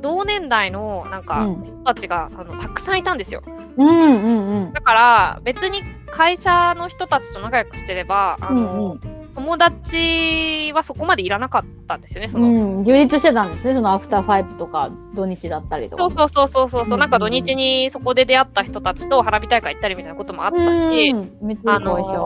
[0.00, 1.64] 同年代のなんかうん。
[1.64, 3.42] 人たちが、あのたくさんいたんですよ。
[3.76, 4.72] うんうんうん。
[4.72, 8.60] だから別に会社の人たちと仲良くしてればあうの、
[8.94, 9.00] ん
[9.34, 12.28] 友達はそこまでいらなかったんですよね。
[12.28, 12.46] その。
[12.46, 16.08] うんうん充実してたんですねそのアフターファイブとか土日だったりとか。
[16.10, 17.10] そうそうそうそうそう、うんうんなん。
[17.10, 22.18] か土日にそこで出会った人たちと花火大会行ったりみたいなこともあったし、うんめっちゃいい会社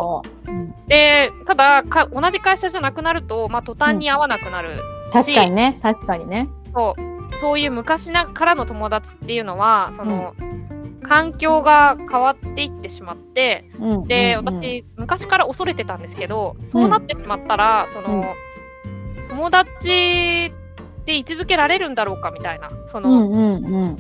[0.49, 0.75] うん。
[0.89, 4.81] でただか同じ会社じゃなくなると、まあ、途端に会わなくなる
[5.13, 6.49] 確かにね確かにね。
[6.75, 10.35] そうそういう昔なからの友達っていうのはその、
[11.09, 14.09] 環境が変わっていってしまってうん。
[14.09, 14.61] で、うんうん。
[14.61, 18.35] 私昔から恐れてたんですけどそうなってしまったら、その、
[19.31, 20.53] 友達
[21.05, 23.97] で居続けられるんだろうかみたいなその、うんうんうん。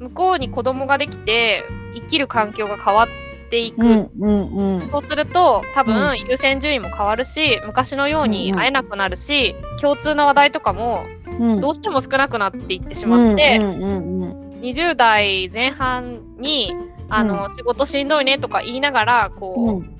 [0.00, 3.08] 向こうに子供ができて生きる環境が変わっ
[3.50, 4.90] ていく、うんうんうん。
[4.90, 8.60] そうすると多う分優先順位も変わるし昔のようにうんうん。
[8.60, 11.04] 会えなくなるし、共通の話題とかも
[11.38, 11.60] うん。
[11.60, 16.72] どうしても少なくなっていってしまって、うんうんうんうん20代前半に
[17.08, 19.96] あの、仕事しんどいねとか言いながらこう、うん。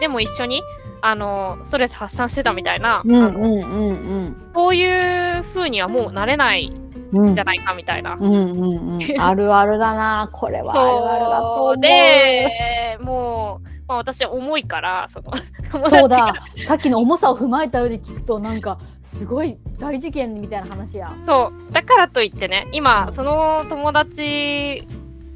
[0.00, 0.62] でも一緒に
[1.00, 3.92] あのストレス発散してたみたいな、うんあのうんう
[4.28, 6.72] んこういう風にはもうなれない
[7.12, 7.30] うん。
[7.30, 8.14] んじゃないかみたいな。
[8.14, 9.20] うんうんうん。
[9.20, 10.28] あるあるだな。
[10.32, 11.78] これはあるあるだと思う。
[11.78, 15.32] でもう、まあ、私重いからその
[15.88, 16.34] そうがだ
[16.66, 21.14] さっきの重さを踏まえた上で聞くとなんかすごい大事件みたいな話や。
[21.26, 21.72] そう。
[21.72, 24.86] だからといってね今その友達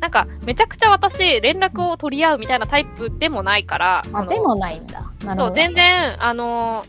[0.00, 5.00] なんかめちゃくちゃ私連絡を取り合うみたいなタイプでもないからあでもないんだ。
[5.00, 5.46] なるほど。
[5.46, 6.84] そう全然あの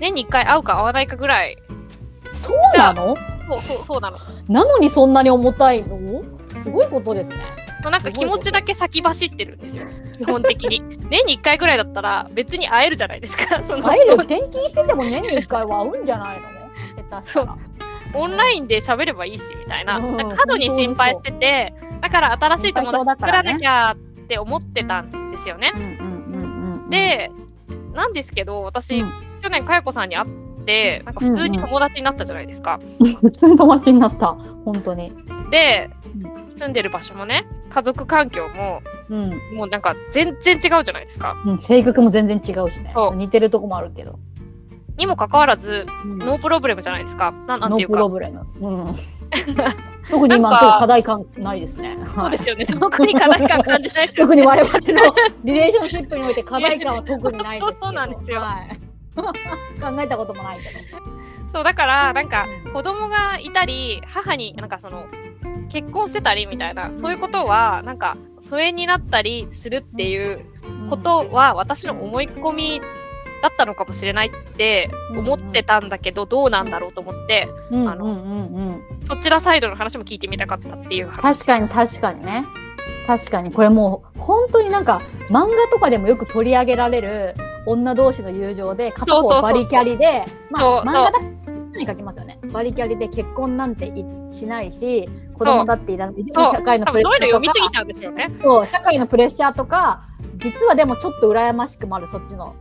[0.00, 1.56] 年に1回会うか会わないかぐらい
[2.32, 3.16] そうなの？
[3.48, 4.18] そうそうそうなの、
[4.48, 6.22] なのにそんなに重たいの？
[6.56, 7.36] すごいことですね。
[7.82, 9.86] まあ、なんか気持ちだけ先走ってるんですよ。
[10.16, 10.80] 基本的に。
[11.10, 13.62] 年に1回ぐらいだったら別に会えるじゃないですか。
[13.64, 13.82] その。
[13.82, 14.14] 会える？
[14.14, 17.10] 転勤してても年に1回は会うんじゃないの？
[17.10, 17.56] 下手したら。
[18.14, 25.72] オンラインで喋ればいいしみたいな,、うんなんか過度に心配しててだから新しい友達作らなきゃって思ってたんですよね。
[26.90, 27.30] で
[27.94, 29.12] なんですけど私、うん。
[29.42, 30.28] 去年かやこさんに会っ
[30.64, 32.80] てなんか普通に友達になったじゃないですか。
[33.20, 34.28] 普通に友達になった。
[34.64, 35.12] 本当に。
[35.50, 35.90] で
[36.48, 41.36] う住んでる場所もね家族環境もうん、もうなんか全然違うじゃないですか。
[41.44, 42.94] うん、性格も全然違うしね。
[43.14, 44.18] 似てるとこもあるけど、
[44.96, 46.18] にもかかわらずうん。
[46.18, 47.32] ノープロブレムじゃないですか。
[47.46, 47.94] ななんノーていうか。
[47.94, 48.98] プロブレム、うん、
[50.10, 51.98] 特に今のと課題感ないですね。
[52.14, 52.64] そうですよね。
[52.66, 54.42] 特に課題感感じないですよ特ね。
[54.42, 54.80] に我々の
[55.44, 58.40] リレーションシップにおいて課題感は特にないですそうなんですよ。
[58.40, 58.80] はい、
[59.80, 61.02] 考えたこともないけど。
[61.52, 65.06] そうだからなんか子供がいたり母になんかその
[65.68, 70.44] 結婚してたりみたいなそういうことはなんか疎遠になったりするっていう
[70.88, 72.80] ことは私の思い込み
[73.42, 81.38] だったのかもしれないって思ってたんだけどどうなんだろうと思ってあのそちらサイドの話も聞いてみたかったっていう話。
[81.38, 82.46] 確かに確かにね
[83.06, 83.50] 確かに。
[83.50, 87.34] これもう本当になんか漫画とかでもよく取り上げられる
[87.66, 91.18] 女同士の友情で片方バリキャリでまそうあ漫画だ
[91.78, 92.38] に書きますよね。
[92.52, 96.24] バリキャリで結婚なんていしないし子供だっていらない。
[96.52, 98.42] 社会の多分そういうの読みすぎとか。
[98.42, 100.02] そう社会のプレッシャーとか
[100.36, 102.54] 実はでもちょっと羨ましくもあるそっちの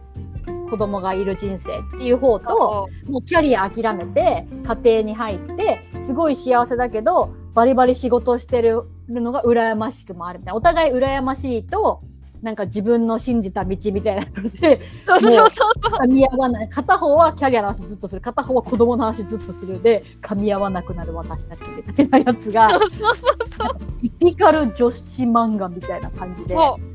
[0.70, 4.48] 子供がいる人生っていう方ともうキャリア諦めて
[4.84, 10.58] 家庭に入ってすごい幸せだけどバリバリ仕事してるのが羨ましくもあるみたいな。
[10.58, 12.02] お互い羨ましいと
[12.42, 16.00] なんか自分の信じた道みたいなのでそうそうそうそう。
[16.06, 16.70] 噛み合わない。
[16.70, 18.22] 片方はキャリアの話ずっとする。
[18.22, 19.82] 片方は子供の話ずっとする。
[19.82, 23.80] で噛み合わなくなる私たちみたいなやつがそうそうそうそう。
[24.02, 26.56] ティピカル女子漫画みたいな感じで。
[26.56, 26.92] そう。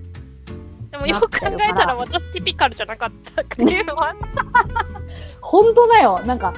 [0.90, 4.16] でもよく考えたら私ティピカルじゃなかったっていうのは
[5.42, 6.20] 本当だよ。
[6.24, 6.54] なんか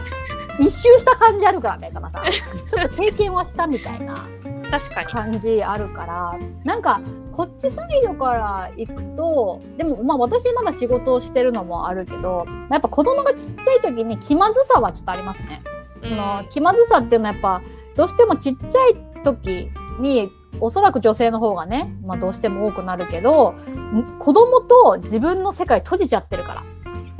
[0.58, 2.22] 一周した感じあるからねかなさん。
[2.30, 4.14] ちょっと経験はしたみたいな
[4.70, 5.06] 確かに。
[5.06, 6.34] 感じあるから。
[6.64, 7.00] なんか
[7.32, 15.62] こっちサイドから行くとでもまあ私まだ仕事をしてるのもあるけどやっぱ子供がちっちゃい時に気まずさはちょっとありますね。
[16.02, 16.10] うん。
[16.10, 17.62] その気まずさっていうのはやっぱ
[17.96, 26.62] どうしてもちっちゃい時におそらく女性の方がね、まあ、どうしても多くなるけどん子供と自分の世界閉じちゃってるから。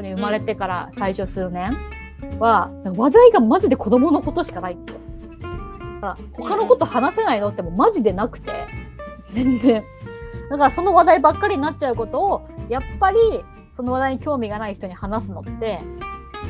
[0.00, 1.64] 生まれてから最初数年。
[1.64, 1.97] はなん
[2.38, 5.00] か話題がマジで子供のことしかないんですよ。
[5.40, 5.48] だ
[6.00, 8.52] から他のこと話せないのってもうマジでなくて
[9.30, 9.84] 全然。
[10.50, 13.18] だからその話題ばっかりになっちゃうことをやっぱり
[13.72, 15.80] その話題に興味がない人に話すのって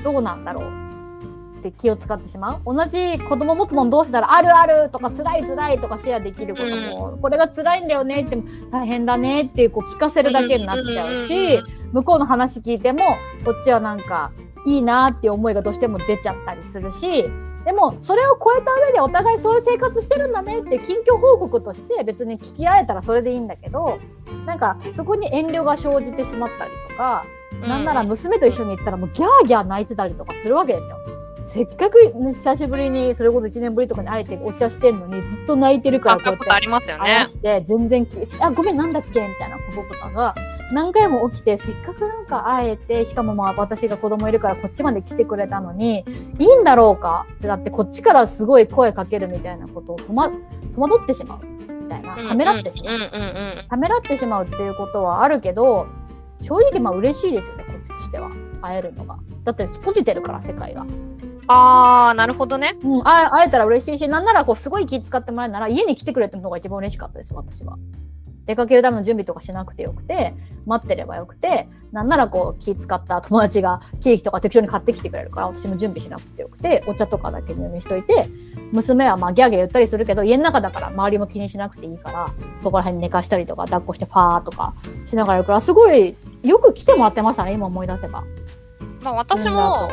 [0.05, 0.89] どうなんだろうっ
[1.59, 8.39] って気を使ってしまう同じ子供持つもん同士ならあるあるとか辛い辛いとかシェアできることも、これが辛いんだよねって
[8.71, 11.61] 大変だねっていうこう聞かせるだけになっちゃうし、
[11.93, 13.01] 向こうの話聞いても
[13.45, 14.33] こっちはなんか
[14.69, 17.25] いいなっていう思いがどうしても出ちゃったりするし
[17.65, 23.99] でもそれを超えた上でお互いそういう生活してるんだねって近況報告として別に聞き合えたらそれでいいんだけど
[24.47, 27.27] なんかそこに遠慮が生じてしまったりとか、
[27.61, 30.97] なんなら娘と一緒に行ったらもうギャーギャー泣いてたりとかするわけですよ。
[31.47, 37.25] せっかく、ね、久しぶりにそれこそ1年ぶりとかに会えてお茶してんのにずっと泣いてるからこうやってありますよね。
[37.27, 38.07] して全然
[38.41, 40.35] あごめんなんだっけみたいなこととかが
[40.73, 46.05] 何回も起きてせっかくなんか会えてしかもまあ私が子供いるからこっちまで来てくれたのに
[46.39, 47.27] いいんだろうか？
[47.35, 55.87] ってなってこっちからすごい声かけるみたいなことを戸,、ま、戸惑ってしまうみたいなためらってしまうためらってしまうっていうことはあるけど
[56.43, 60.87] 正直まあ嬉しいですよねこっちとしては会えるのがだって閉じてるから世界が。
[61.51, 62.77] あー、なるほどね。
[62.85, 67.79] うん、会えたら嬉しいし、なんならこうすごい気使ってもらえるなら家に来てくれてるのが一番嬉しかったです、私は。
[68.49, 70.35] 出かけるための準備とかしなくてよくて、
[70.65, 78.27] 待ってればよくて、なんならこう気使った友達がケーキとか適当に買ってきてくれるから、私も準備しなくてよくて、お茶とかだけ入院しといて、
[78.73, 82.27] 娘はまあギャーギャー言ったりするけど、家の中だから周りも気にしなくていいから、
[82.59, 84.73] そこら辺に寝かしたりとか、抱っこしてファーとか
[85.05, 88.25] しながらやるから、すごいよく来てもらってましたね、今思い出せば。
[89.03, 89.91] まあ私も、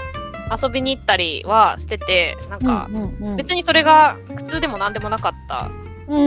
[0.62, 2.88] 遊びに行ったりはしててなんか
[3.36, 5.72] 別にそれが苦痛でも何でもなかった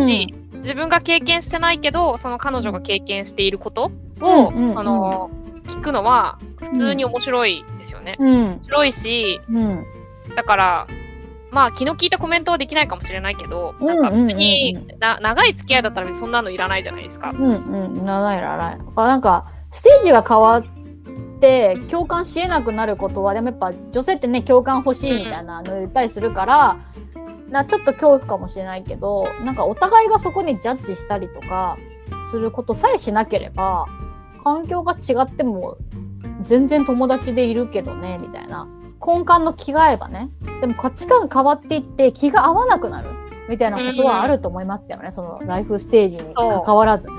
[0.05, 3.91] し、うん、自分が経験してないけどその彼女が経験していること
[4.21, 5.31] を、うんうん、あの
[5.65, 8.17] 聞くのは普通に面白いですよね。
[8.19, 9.41] うん、面白いし、
[10.35, 10.87] だから
[11.51, 17.31] まあ気の利いたコメントはできないかもしれないけど、なんか別にな長い付き合いだったらそんなのいらないじゃないですか。
[17.31, 18.79] うんうん、長いいらない。
[18.97, 20.65] なんかステージが変わっ
[21.39, 26.77] って共感しえなくなることはでもやっぱ女性ってね共感欲しいみたいなの言ったりするから、
[27.51, 31.77] なちょっと恐怖かもしれないけどなんかお互いがそこにジャッジしたりとか
[32.31, 33.87] することさえしなければ
[34.43, 35.77] 環境が違っても
[36.43, 38.69] 全然友達でいるけどねみたいな。
[39.05, 40.29] 根幹の気が合えばね。
[40.61, 43.09] でも価値観変わっていって気が合わなくなる
[43.49, 47.15] みたいなことはあると思いますけどね、そのライフステージに関わらずね。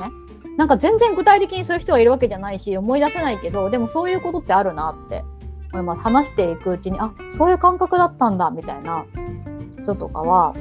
[0.58, 5.24] なんか全然具体的にそういう人がいるわけじゃないし思い出せないけどでもそういうことってあるなって
[5.72, 6.02] 思います。
[6.02, 9.06] 話していくうちにあそういう感覚だったんだみたいな
[9.82, 10.54] 人とかは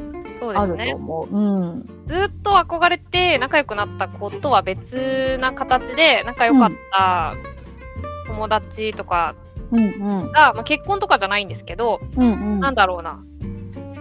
[0.54, 1.36] あると思う。
[1.36, 7.34] うね、うん、ずっと憧れて仲良くなった子とは別な形で仲良かった
[8.26, 9.34] 友達とか
[9.72, 9.88] が、うんう
[10.24, 13.22] ん、まあ、結婚とかじゃないんですけど、うんうん、なんだろうな。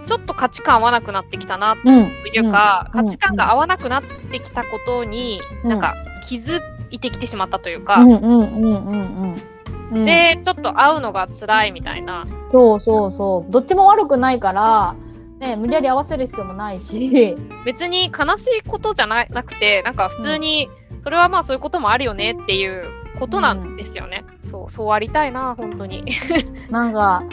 [0.05, 7.99] ちょっと価値観合わなくなってきたなというか、価値観が合わなくなってきたことに、なんか気づいてきてしまったというか、
[9.91, 12.25] でちょっと会うのが辛いみたいな。
[12.51, 13.51] そうそうそう。
[13.51, 14.95] どっちも悪くないから
[15.39, 17.35] ね、無理やり合わせる必要もないし。
[17.65, 20.69] 別に悲しいことじゃなくてなんか普通に、
[20.99, 22.85] それはまあそういうこともあるよねっていう
[23.19, 26.03] ことなんですよね、うん、そうそうありたいな本当に。
[26.69, 27.23] なんか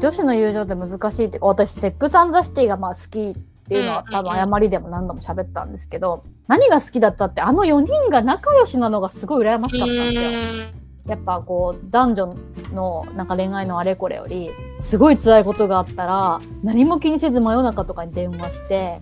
[0.00, 10.85] 女子の友情って難しいって私セックスザ・シティがまあ好きっていうのは多分誤りでも何度も喋ったんですけど、何が好きだったってあの4人が仲良しなのがすごい羨ましかったんですよ。
[11.06, 12.36] やっぱこう男女
[12.72, 19.00] のなんか恋愛のあれこれよりすごい辛いことがあったら何も気にせず真夜中とかに電話して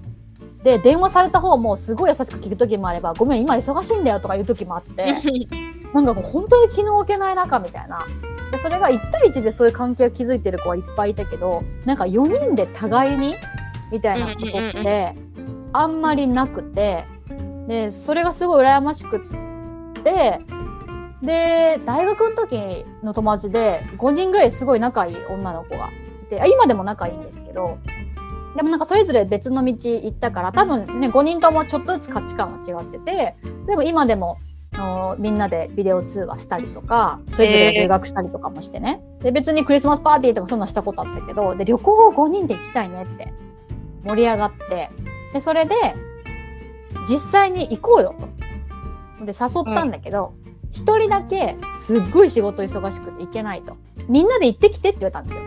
[0.63, 5.15] で電話された方もすごい優しく聞く時もあればごめん今忙しいんだよとか言う時もあって
[5.95, 8.07] なんか本当に気の置けない仲みたいな。
[8.51, 13.35] でそれが1対1でそういう関係を築いてる子はいっぱいいたけどなんか4人で互いに
[13.91, 14.51] みたいなことっ
[14.83, 15.15] て
[15.73, 17.05] あんまりなくて
[17.67, 19.21] でそれがすごい羨ましくっ
[20.03, 20.41] て
[21.25, 25.91] で大学の時の友達で5人ぐらいすごい仲いい女の子が
[26.23, 27.79] いて今でも仲いいんですけど
[28.57, 33.35] でもなんかそれぞれ別の道行ったから多分ね5人ともちょっとずつ価値観が違ってて
[33.67, 34.39] でも今でも
[34.73, 43.33] のみんなでビデオ通話したりとかそれぞれ留学したりとかもしてね、で別にクリスマスパーティーとかそんなしたことあったけどで旅行を5人で行きたいねって
[44.05, 44.91] 盛り上がって
[45.33, 45.75] でそれで
[47.09, 48.35] 実際に行こうよと。
[49.25, 50.35] で誘ったんだけど、
[50.75, 53.77] 1人だけすっごい仕事忙しくて行けないと
[54.09, 55.45] みんなで行ってきてって言われたんですよ。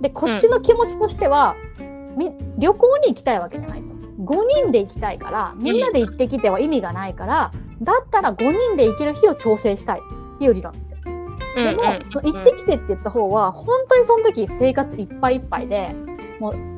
[0.00, 3.94] でこっちの気持ちとしては、うん、旅行に行きたいわけじゃないと。
[4.22, 10.98] 5人で行きたいからみんなで行ってきては意味がないから、だったら5人で行ける日を調整したいっていう理論ですよ。
[11.04, 15.94] でも、うんうん、行ってきてって言った方は本当にその時生活いっぱいいっぱいで
[16.40, 16.73] もう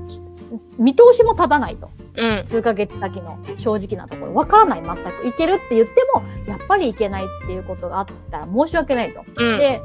[0.79, 4.35] 見通しも立たないと、うん、数ヶ月先の正直なところ。
[4.35, 5.27] わからない全く。
[5.27, 9.25] 行けるって言ってもやっぱり行けないっていうことがあったら申し訳ないと。
[9.37, 9.81] うん、で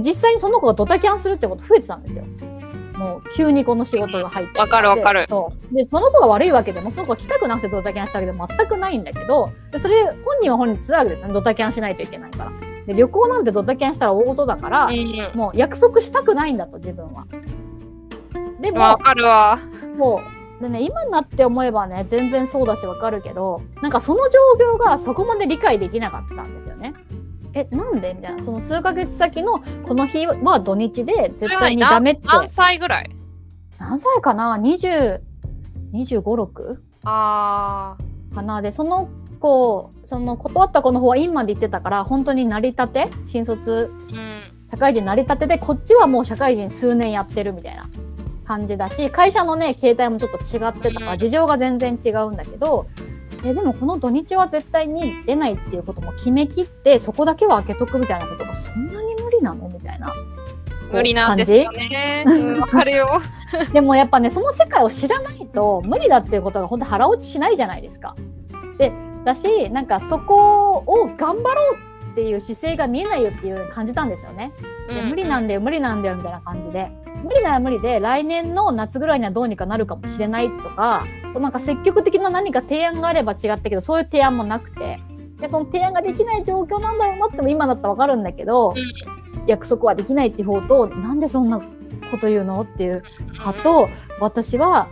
[0.00, 2.24] 実際にその子がドタキャンするってこと増えてたんですよ。
[2.96, 5.26] もう急にこの仕事が入ってわかるわかる。
[5.28, 5.74] そう。
[5.74, 12.52] でその子が悪いわけでもその子が来たくなくてドタキャンしたわけでも全くないんだけどでそれ本人は本人つらいわけですよねドタキャンしないといけないから。
[12.86, 15.30] で旅行なんてドタキャンしたら大事だから、うん。
[15.34, 17.26] もう約束したくないんだと自分は
[18.60, 19.58] でもわかるわ。
[19.96, 20.36] もう。
[20.62, 24.38] でね今になって思えばね全然そうだしわかるけどなんかその状
[24.76, 26.94] 況がそこまで理解できなかったんですよね。
[27.52, 28.14] えなんで？
[28.14, 28.42] みたいな。
[28.42, 32.22] その数ヶ月先のこの日は土日で絶対にダメって。
[32.26, 33.10] 何歳ぐらい？
[33.78, 35.20] 何歳かな？20
[35.92, 37.96] 25、6あ
[38.34, 38.62] かな。
[38.62, 43.08] でその子その断った子の方は院まで行ってたから本当に成り立て？
[43.26, 43.90] 新卒。
[44.08, 44.70] ーうん。
[44.70, 47.88] 社会人成り立てでこっちはもう社会人数年やってるみたいな
[48.46, 52.86] 感じだし会社のね形態もちょっと違ってたかうんら事情が全然違うんだけど、
[53.44, 60.12] えでもこの土日は絶対に出ないっていうことも決めきってそこだけは開けとくみたいなことがそんなに無理なのみたいな。
[60.92, 62.24] 無理なんですよね。
[62.26, 63.20] うんわかるよ。
[63.72, 68.14] でもやっぱねその世界を知らないと無理だっていうことが本当腹落ちしないじゃないですか。
[68.78, 68.92] で
[69.24, 71.85] だしなんかそこを頑張ろう
[72.16, 74.54] っていう姿勢が見えないよっていう感じたんですよね。
[74.88, 76.90] で無理なんだよ無理なんだよみたいな感じで。
[77.22, 84.98] 無理なら無理で来年の夏ぐらいにはどうにかなるかもしれないとかなんか積極的な何か提案があれば違ったけどそういう提案もなくて。
[85.40, 88.74] でその提案ができない状況なんだろうなっても今だったら分かるんだけど、
[89.46, 91.60] 約束はできないっていう方となんでそんな
[92.10, 92.62] こと言うの？
[92.62, 93.02] っていう
[93.32, 94.88] 派と私は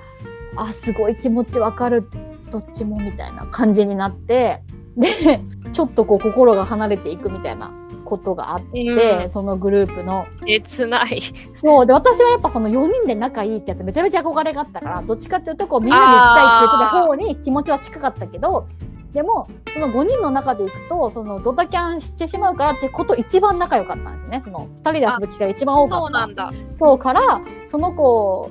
[0.54, 2.06] あすごい気持ち分かる
[2.50, 4.60] どっちもみたいな感じになって。
[4.98, 5.40] で
[5.74, 7.70] ちょっとこう心が離れていくみたいな
[8.04, 9.30] ことがあって、うん。
[9.30, 10.24] そのグループの。
[10.46, 11.20] 切ない。
[11.52, 11.87] そう。
[11.87, 18.66] で私はやっぱその4人で仲いいってやつめちゃめちゃ憧れがあったからどっちかっていうとこうみんなで行きたいって言ってた方に気持ちは近かったけど
[19.12, 24.40] でもその5人の中で行くとそのドタキャンしてしまうからってこと一番仲良かったんですね。
[24.42, 26.02] その2人で遊ぶ機会が一番多かった。
[26.02, 26.52] そうなんだ。
[26.74, 28.50] そうからその子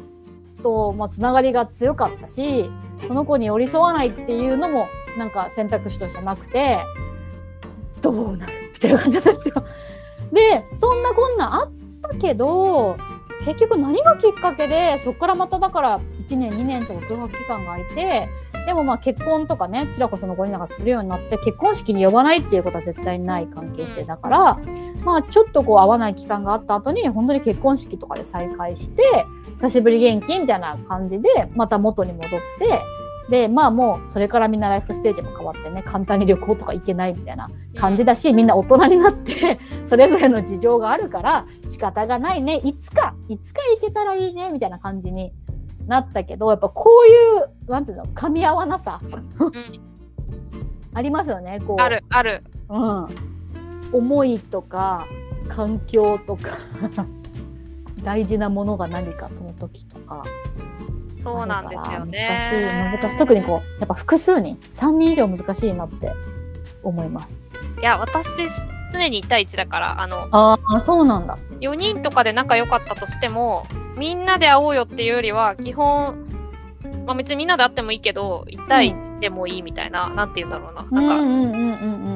[0.63, 2.71] と、まあ、つながりが強かったし
[3.07, 6.79] その子に寄り添わないっていうのもなんか選択肢としてなくて
[8.03, 9.63] どうなるみたいな感じなんですよ。
[10.31, 12.97] でそんなこんなあったけど
[13.45, 18.29] 結局何がきっかけでそこからまただから1年2年とか空白期間が空いて
[18.65, 24.59] でもまあ結婚とかねちらこその5人なんかするようになって結婚式に呼ばないっていうことは絶対ない関係性だから、
[25.03, 29.25] まあちょっとこう会わない期間があった後に本当に結婚式とかで再会して
[29.57, 32.81] 久しぶり元気みたいな感じでまた元に戻って
[33.33, 42.57] でまあもうそれからみんなライフステージも変わってね簡単に旅行とか行けないみたいな感じだし、みんな大人になって それぞれの事情があるから仕方がないね。
[42.57, 45.33] いつかいつか行けたらいいねみたいな感じに
[45.87, 48.99] なったけどやっぱこういうなんていうの噛み合わなさ
[49.39, 49.51] うん。
[50.93, 51.81] ありますよねこう。
[51.81, 52.43] あるある。
[52.69, 53.07] うん、
[53.91, 55.07] 思いとか
[55.49, 56.59] 環境とか
[58.05, 60.21] 大事なものが何かその時とか
[61.23, 62.49] そうなんですよね。
[62.51, 63.17] 難しい難しい。
[63.17, 66.11] 特にこうやっぱ複数人3人以上難しいなって
[66.83, 67.41] 思います。
[67.81, 68.47] いや私
[68.91, 71.37] 常に1対1だからあのああそうなんだ。
[71.61, 73.65] 4人とかで仲良かったとしても
[73.97, 76.27] みんなで会おうよっていうよりは基本、
[77.05, 80.83] まあ、別にみんなで会ってもいいけど1対1でもいいみたいな、なんて言うんだろうな。
[80.83, 81.65] なんか、うんうんうんう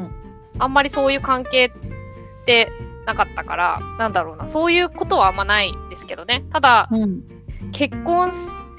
[0.04, 0.12] ん。
[0.60, 2.70] あんまりそういう関係って
[3.06, 4.48] なかったからなんだろうな。
[4.48, 6.44] そういうことはあんまないですけどね。
[6.52, 7.04] ただうん。
[7.04, 7.24] うん
[7.72, 8.32] 結婚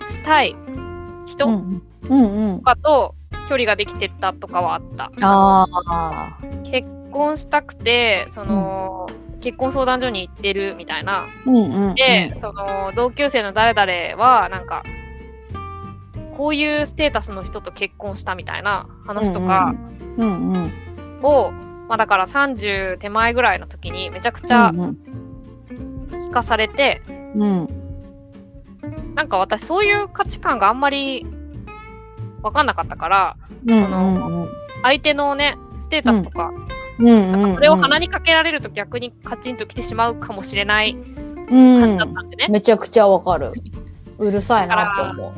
[0.09, 0.57] ししたい
[1.27, 1.83] 人とうん。
[2.09, 2.63] うんうん。
[2.63, 3.15] かと
[3.49, 5.11] 距離ができてったとかはあった。
[5.21, 9.09] ああ結婚したくてその、
[9.41, 11.29] 結婚相談所に行ってるみたいな。
[11.47, 14.83] うんうんで、その同級生の誰々はなんか
[16.37, 19.75] こういうステータスの人と結婚したみたいな話とか
[20.17, 20.73] うんうん。
[21.23, 21.53] を、
[21.89, 24.99] まあ、だから30手前ぐらいの時にめちゃくちゃうん。
[26.11, 27.03] 聞かされて、
[27.35, 27.88] うん
[29.19, 31.27] なんか私そういう価値観があんまり
[32.41, 34.49] 分かんなかったからうんその
[34.83, 36.53] 相手のねステータスとか、
[37.01, 41.81] うんうんそれを鼻にかけられると逆にカチンときてしまうかもしれないうん。
[41.81, 42.47] 感じだったんでね。
[42.49, 43.53] めちゃくちゃわかる。
[44.19, 45.35] うるさいなって思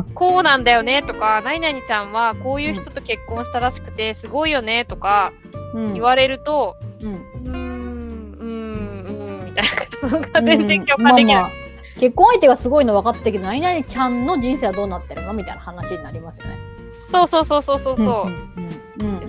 [0.00, 0.14] う。
[0.14, 5.32] こうなんだよねとか、何々ちゃんはこういう人と結婚したらしくてすごいよねとか
[5.74, 5.92] うん。
[5.94, 7.12] 言われると、うん。
[7.14, 9.64] うーん、うーん、うーん、みたい
[10.02, 10.08] な。
[10.10, 11.36] なんか全然共感できない。
[11.36, 11.67] うんまあまあ
[11.98, 15.32] 結婚相手がすごいの分かったけど何々ちゃんの人生はどうなってるの？
[15.32, 16.56] みたいな話になりますよね。
[17.10, 18.32] そうそうそうそうそうそう。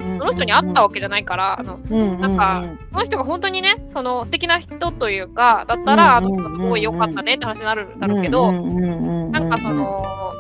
[0.04, 10.34] その人に会ったわけじゃないから、あのうんなんかその人が本当にね、その素敵な人というか、だったら、あうんの人すごい良かったねって話になるんだろうけど、ななんかその、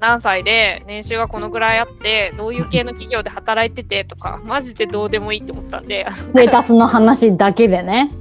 [0.00, 8.12] 何歳で年収がこのぐらいあって、どういう系の企業で働いててとか、マジでどうでもいいって思ってたんで、ステータスの話だけでね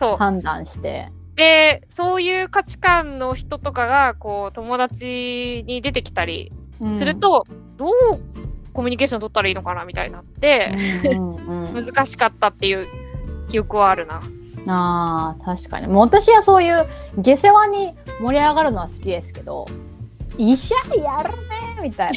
[0.00, 0.16] そう。
[0.16, 1.12] 判断して。
[1.38, 6.52] でそういう価値観の人とかがこう友達に出てきたり
[6.98, 7.92] する、と、どう
[8.72, 10.74] コミュニケーション取ったらいいのかなみたいになって、
[11.04, 11.84] うんうんうん。
[11.84, 12.88] 難しかったっていう
[13.48, 14.20] 記憶はあるな。
[14.66, 15.86] あー確かに。
[15.86, 16.86] もう私はそういう
[17.18, 19.66] 下世話に盛り上がるのは好きですけど
[20.36, 22.12] 医者やるねみたい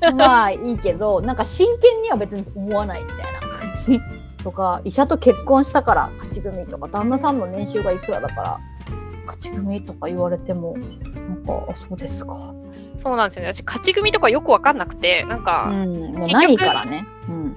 [0.00, 0.12] な。
[0.16, 4.00] まあいいけどなんか真剣には別に思わないみたいな感じ
[4.42, 8.60] とか医者と結婚したから勝ち組とか旦那さんの年収がいくらだから
[9.26, 12.54] 勝ち組とか言われてもなんかあそうですか。
[12.98, 13.52] そうなんですよね。
[13.52, 17.04] 私、勝ち組とかよくわかんなくて、なんうか、んもうないからね。
[17.28, 17.56] うん。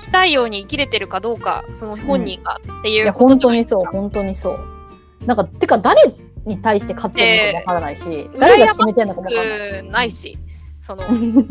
[0.00, 5.26] 生きたいように生きれてるかどうか、その本人がっていうことじゃない本当にそう本当にそう。
[5.26, 6.12] なんかてか誰
[6.44, 9.82] に対して勝ってるのかもわからないし、ー誰が決めてんのかもわからない。
[9.82, 10.38] くないし、
[10.82, 11.48] その、う ん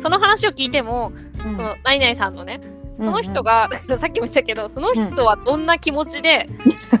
[0.00, 1.10] その話を聞いても、
[1.42, 2.60] その、何々さんのね、
[2.98, 6.48] その人が、 さっきも言ったけど、その人はどんな気持ちで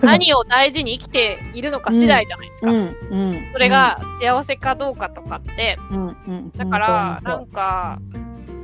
[0.02, 2.70] 何を大事に生きているのか次第じゃないですか。
[2.70, 7.98] うんうん、それが幸せかどうかとかって、うんうん、だから、な本んか、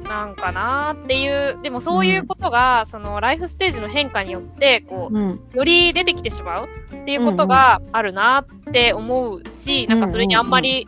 [0.09, 6.69] なんかなーっていう、でもそういうことが、そのライフステージの変化によって、こうう、より出てきてしまう
[7.03, 10.87] っていうことがあるなって思うし、なんかそれにあんまり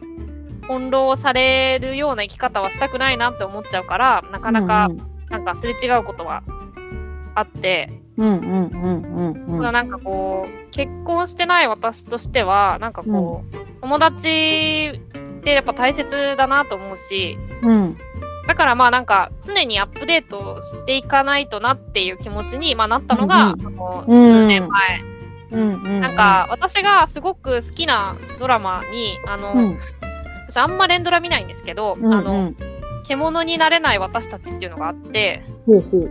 [0.62, 4.90] 翻弄されるような生き方はしたくないなって思っちゃうから、なかなか、
[5.30, 6.42] なんかすれ違うことは
[7.34, 15.00] あって、うんうんうんうんなんかこう結婚してない私としてはなんかこう、友達
[15.38, 17.96] ってやっぱ大切だなと思うしうん。
[18.46, 24.22] だからまあなんか常にアップデートしていかないとなっていう気持ちに、まあ、なったのが、うんそのうん。
[24.22, 25.00] 数年前、
[25.52, 29.78] うんうんなんか私がすごく好きなドラマにあの、うん。
[30.48, 32.12] 私あんま連ドラ見ないんですけど、うん。
[32.12, 32.52] あの
[33.08, 36.08] 獣になれない私たちっていうのがあってほうほ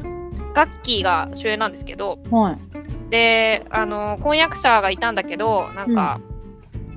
[0.53, 2.57] ガッキーが主演なんですけど、うはい。
[3.09, 6.21] であの婚約者がいたんだけどなんか、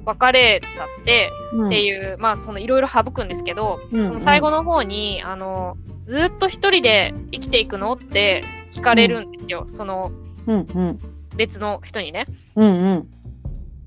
[0.05, 1.31] 別れちゃって
[1.67, 4.07] っていう、まあそのいろいろ省くんですけど、うん。
[4.07, 5.77] その最後の方にあの
[6.07, 10.13] ずっと一人で生きていくのって聞かれるんですよ、その
[10.47, 11.01] うんうん。
[11.37, 12.27] 別の人にね。
[12.55, 13.09] うんうん。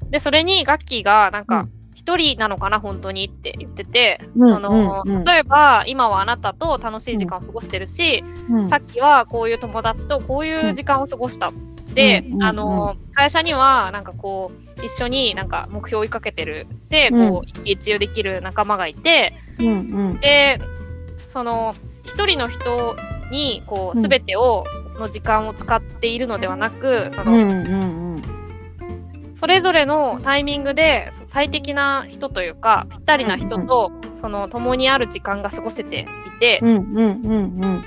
[0.10, 5.24] でそれにガッキーがなんかうん一人なのかな本当にって言ってて、うんそのうんうん。
[5.24, 11.54] 例えば今はあなたと楽しい時間を過ごしてるし、うんさっきはこういう友達とこういう時間を過ごした。
[11.94, 17.30] で、あの会社にはなんかこう一緒になんか目標を追いかけてるでうん。
[17.30, 20.60] こう一喜一憂できる仲間がいて、で
[21.28, 22.96] その一人の人
[23.32, 24.10] にこううん。
[24.10, 24.66] 全てを、
[25.00, 27.32] の時間を使っているのではなくその、
[29.42, 37.84] それぞれのタイミングでそ最適な人というかぴったりな人と、その共にある時間が過ごせていて、うんうんうんうん。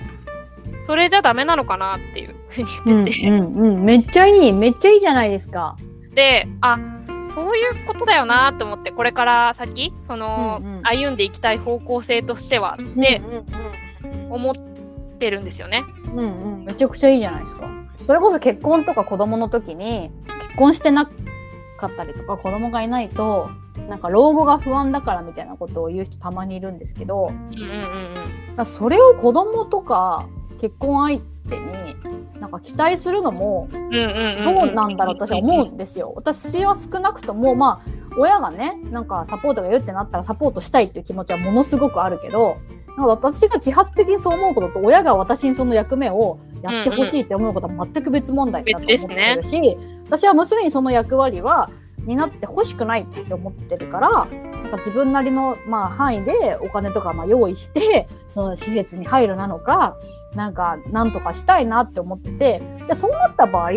[0.83, 4.53] それじゃダメなのかなっていうふうにうん言ってて、うんうんめっちゃいい。
[4.53, 5.77] めっちゃいいじゃないですか。
[6.15, 6.77] であ
[7.33, 10.83] そういうことだよなと思ってこれから先その、うんうん。
[10.83, 13.23] 歩んでいきたい方向性としてはって
[14.03, 14.55] うん思っ
[15.21, 15.85] てるんですよね。
[16.07, 16.65] うんうんうん。
[16.65, 17.71] めちゃくちゃいいじゃないですか。
[18.05, 20.11] それこそ結婚とか子供の時に
[20.49, 21.09] 結婚してな
[21.77, 23.51] かったりとか子供がいないと
[23.89, 30.27] なんか老後が不安だからみたいなことを言う人たまにいるんですけどうんうんうんそれを子供とか
[30.61, 31.21] 結婚相
[31.51, 36.13] 手になんか期待するのもどうなんだろうと私は思うんですよ。
[36.15, 42.59] 私は少なくともまあ親がねなんかサポートがいるってなったらサポートしたいっていう気持ちはものすごくあるけど
[42.97, 51.71] 私が自発的にそう思うことと親が私にその役目をやってほしいって思うことは全く別問題だと思ってるし、私は娘にその役割は
[52.07, 59.97] 担ってほしくないって思ってるからなんか自分なりの、まあ、範囲でお金とかまあ用意して その施設に入るなのか
[60.35, 63.71] なんかなんとかしたいなって思っててでそうなった場合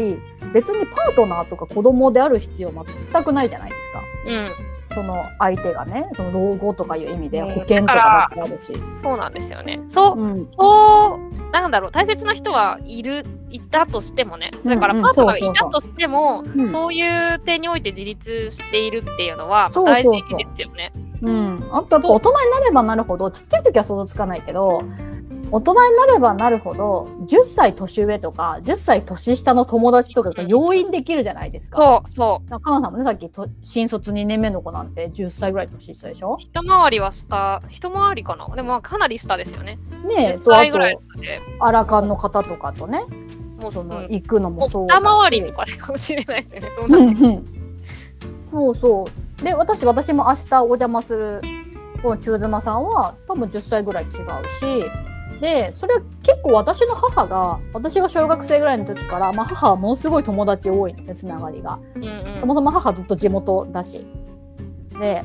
[0.54, 2.72] 別にパートナーとか子供である必要
[3.12, 4.02] 全くないじゃないですか。
[4.28, 4.34] う
[4.74, 7.52] んその相手がねその老後とかいう意味でうん。
[7.52, 8.74] 保険とかだってあるし。
[8.96, 9.82] そうなんですよね。
[9.88, 10.48] そう、うん。
[10.48, 15.04] そう、なんだろう、大切な人はいる、いたとしてもね、それからうんうん。
[15.04, 16.72] パートナーがいたとしても、うん。
[16.72, 20.92] そういう点において自立しているっていうのは大事ですよね。
[21.22, 24.84] うん、あとやっぱ大人になればなるほどちっちゃい時は想像つかないけど
[25.50, 31.78] 大人になればなるほど10歳年上とか10歳年下の友達とかが容易にできるじゃないですか。
[31.78, 32.50] そう、そう。
[32.50, 36.38] なんかかなさんもねさっきと新卒2年目の子なんて10歳ぐらい年下でしょ？
[36.40, 38.48] 一回りは下、一回りかな。
[38.56, 39.80] でもまあかなり下ですよね。
[40.04, 43.04] 10ねえとあ歳ぐらいと下で、アラカンの方とかとね
[43.62, 46.70] もうそのうん行くのもそう二だし回りとかかもしれないですよね。
[46.78, 47.44] そううなんってんうん
[48.52, 49.08] そうそ
[49.42, 51.42] うで私私も明日お邪魔する
[52.02, 54.20] この中妻さんは多分10歳ぐらい違うし
[55.40, 61.80] でそれは結構私の母が私が小学生ぐらいの時から、まあ、母はものすごい友達多いんですねつながりが。
[61.96, 64.06] うんうんそもそも母ずっと地元だし。
[65.00, 65.24] で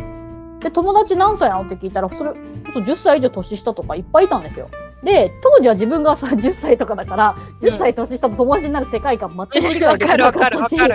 [0.61, 2.37] で友達何歳なのって聞いたらそれこ
[2.73, 4.69] そ10歳以上年下とかいっぱいいたんですよ。
[5.03, 10.77] で当時は自分がさ 10歳とかだから10歳年下と友達になる世界観全く理わ解できなかったし。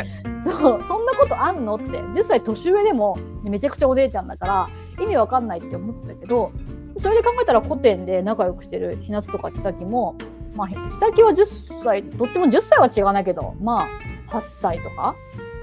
[0.45, 4.69] そうそんなことあんのって10歳年上でもめちゃくちゃお姉ちゃんだから
[5.03, 6.51] 意味わかんないって思ってたけど
[6.99, 10.15] それで考えたら古典で仲良くしてるひなつとか千咲も
[10.55, 15.15] まあ千咲は10歳どっちも10歳は違わないけどまあ8歳とか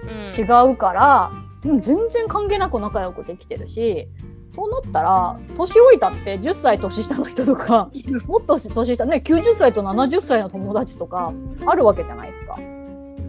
[0.05, 4.07] うん違うから、うん全然関係なく仲良くできてるし
[4.55, 7.91] そうなったら年老いたって10歳年下の人とか
[8.29, 11.33] もっと年下ね90歳と70歳の友達とか
[11.67, 12.59] あるわけじゃないですか。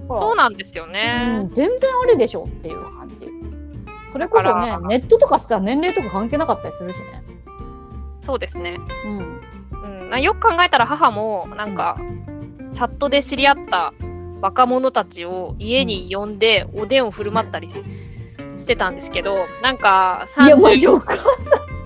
[0.08, 1.50] そうなんですようねん、。
[1.52, 3.28] 全然あれでしょっていう感じ。
[4.12, 7.24] それこそねネットとかしたら年齢とか関係なかったりするしね。
[8.26, 8.80] そうですね。
[9.06, 11.98] うん、うん、なよく考えたら母もなんか、
[12.74, 13.94] チャットで知り合った
[14.42, 17.76] 若者たちを家に呼んでおでんを振る舞ったりし
[18.56, 21.26] してたんですけどなんかいやマジ30お母さん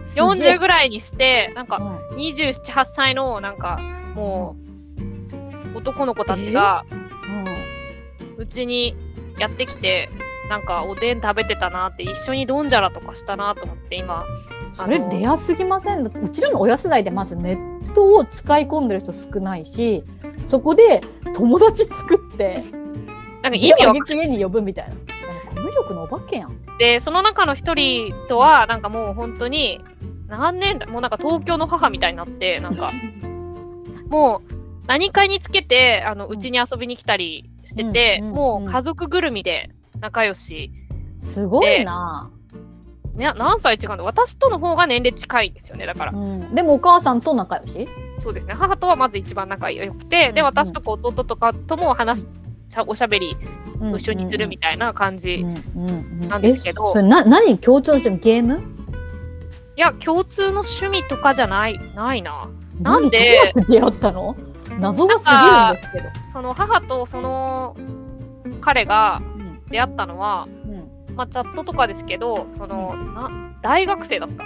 [0.08, 0.56] すげえ。
[0.56, 1.78] 40ぐらいにしてなんか
[2.12, 2.18] うん。
[2.18, 3.80] 278歳のなんか
[4.16, 4.56] も
[5.74, 6.86] う男の子たちが
[8.38, 8.96] うちに
[9.38, 10.10] やってきて
[10.50, 14.26] なんかおでん食べてたなって一緒にドンジャラとかしたなと思って今
[14.74, 16.06] それレアすぎません？
[16.06, 20.04] うちらの親世代でまずネットを使い込んでる人少ないし
[20.48, 21.02] そこで
[21.36, 22.64] 友達作って
[23.42, 24.96] なんか意味わかん家家に呼ぶみたいな。
[25.50, 26.56] コミュ力のお化けやん。
[26.78, 29.82] でその中の一人とはなんかもう本当に
[30.28, 32.92] 何年だもうなんか東京の母みたいになってなんか
[34.10, 34.54] もう
[34.88, 40.72] 何かにつけてあのうちに遊びに来たりしてて、うんうんもう家族ぐるみで仲良し、
[41.20, 42.32] すごいな、
[43.20, 46.14] ね、何歳違うんだ私との方が年齢近いんですよねだから。
[46.14, 47.88] うん、でもお母さんと仲良し？
[48.20, 48.54] そうですね。
[48.54, 50.48] 母とはまず一番仲良くて、でうん。
[50.48, 52.28] うん私とか弟とかとも話し
[52.88, 53.36] おしゃべり
[53.96, 55.46] 一緒にするみたいな感じ、い
[56.28, 56.92] なんですけど。
[56.92, 58.20] えそれな何共通の趣味？
[58.20, 58.62] ゲーム？
[59.76, 62.50] や共通の趣味とかじゃないないな。
[62.82, 63.54] なんで？
[63.54, 64.36] 何どうやって出会ったの？
[64.80, 66.32] 謎が過ぎるんですけど。
[66.32, 67.76] その母とその
[68.62, 69.62] 彼がうん。
[69.70, 70.59] 出会ったのは、うん
[71.20, 73.30] まあ、チャットとかですけどそのな
[73.62, 74.46] 大学生だった。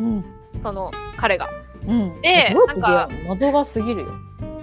[0.00, 0.24] ん。
[0.62, 1.46] その彼が。
[1.86, 3.34] うん、でどうやって出会うの？
[3.34, 4.08] 謎が過ぎるよ。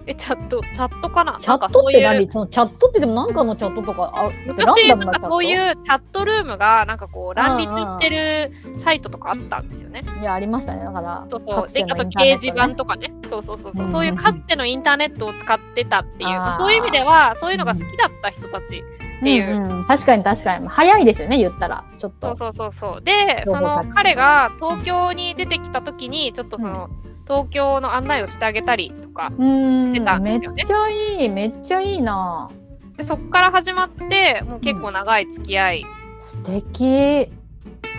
[0.05, 1.39] えチャットチャットかな？
[1.41, 2.29] チャットって何？
[2.29, 10.03] そのチャットってでも何かのチャットとかあ昔なんかそうういうチャットルームがなんかこう乱立してるサイトとかあったんですよね。
[10.19, 10.83] いやありましたね。
[10.83, 11.71] だからそうそう。
[11.71, 13.13] であと掲示板とかね。
[13.29, 18.83] そうそうそうそう、うんそういうかつてのインターネットを使ってたっていう、そういう意味ではそういうのが好きだった人たち
[19.17, 19.55] っていう。
[19.55, 19.85] うんうん。
[19.85, 20.67] 確かに確かに。
[20.67, 21.83] 早いですよね言ったら。
[21.99, 22.35] ちょっと。
[22.35, 23.01] そうそうそうそう。
[23.01, 26.89] でその彼が東京に出てきた時にちょっとその、
[27.25, 29.93] 東京の案内をしてあげたりとかうん。
[29.93, 30.63] してたんめっですよね。
[30.65, 32.49] ちゃいいめっちゃいいな。
[32.97, 35.85] でそこから始まってもう結構長い付き合い、
[36.19, 37.31] 素敵。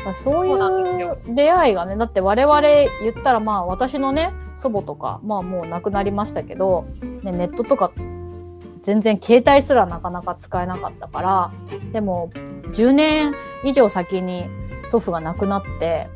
[0.05, 1.19] そうそうなんですよ。
[1.27, 2.89] いう出会いがねだって我々言
[3.19, 6.85] ったらまあ私のね祖母とかまあもう亡くなりましたけど、
[7.23, 7.91] ね、ネットとか
[8.85, 11.53] 全然携帯すらなかなか使えなかったから
[11.93, 12.31] でも
[12.73, 14.45] 10年以上先に
[14.91, 16.09] 祖父が亡くなって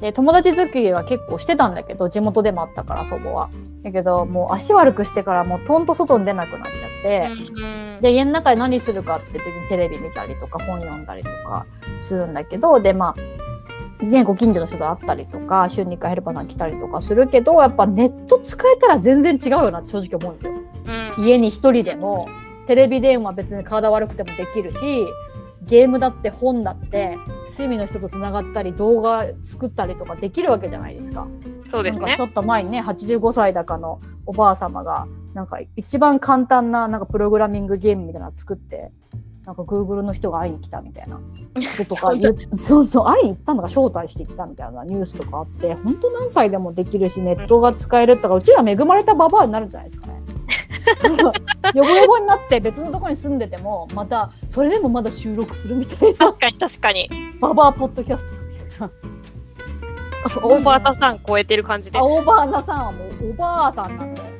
[0.00, 3.50] で友達作りは結構してたんだけど地元でもあったから祖母は。
[3.82, 7.28] だけどもう足悪くしてからもうとんと外に出なくなっちゃって。
[7.56, 11.66] うんうんで家の中で何するかって時にテレビ見たりとか本読んだりとか
[11.98, 13.39] するんだけどでまあ
[14.02, 20.52] ねご近所の人と会ったりとか週に1回ヘルパーさん来たりとかするけどやっぱネット使えたら全然違うよなって正直思うんですよ。
[21.18, 22.28] うん家に一人でも
[22.66, 24.78] テレビ電話別に体悪くてもできるし
[25.62, 31.26] ゲームだって本だって趣味の人とつながったり動画作ったりとかできるわけじゃないですか。
[31.70, 38.90] そうですねちょっと前にね85歳だかのおばあ様がなんか一番簡単ななんかプログラミングゲームみたいなの作って
[39.50, 41.22] なんか Google の人が会いに来たみたいなこ
[41.78, 42.12] と とか
[42.54, 50.22] そうそう会いに行ったのが招待してきたみたいなニュースとかあって本当何歳でもできるしネットが使えるとかうちら恵まれたババアになるんじゃないですかね。
[51.74, 58.90] ヨボヨボになって別のところに住んでてもまたそれでもまだ収録するみたいな確かに確かにババアポッドキャストみたいな。
[60.44, 64.22] オーバータさん超えてる感じであ、オーバーナさんはもうおばあさんなんで。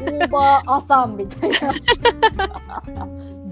[0.00, 1.72] オーバーアさんみたいな。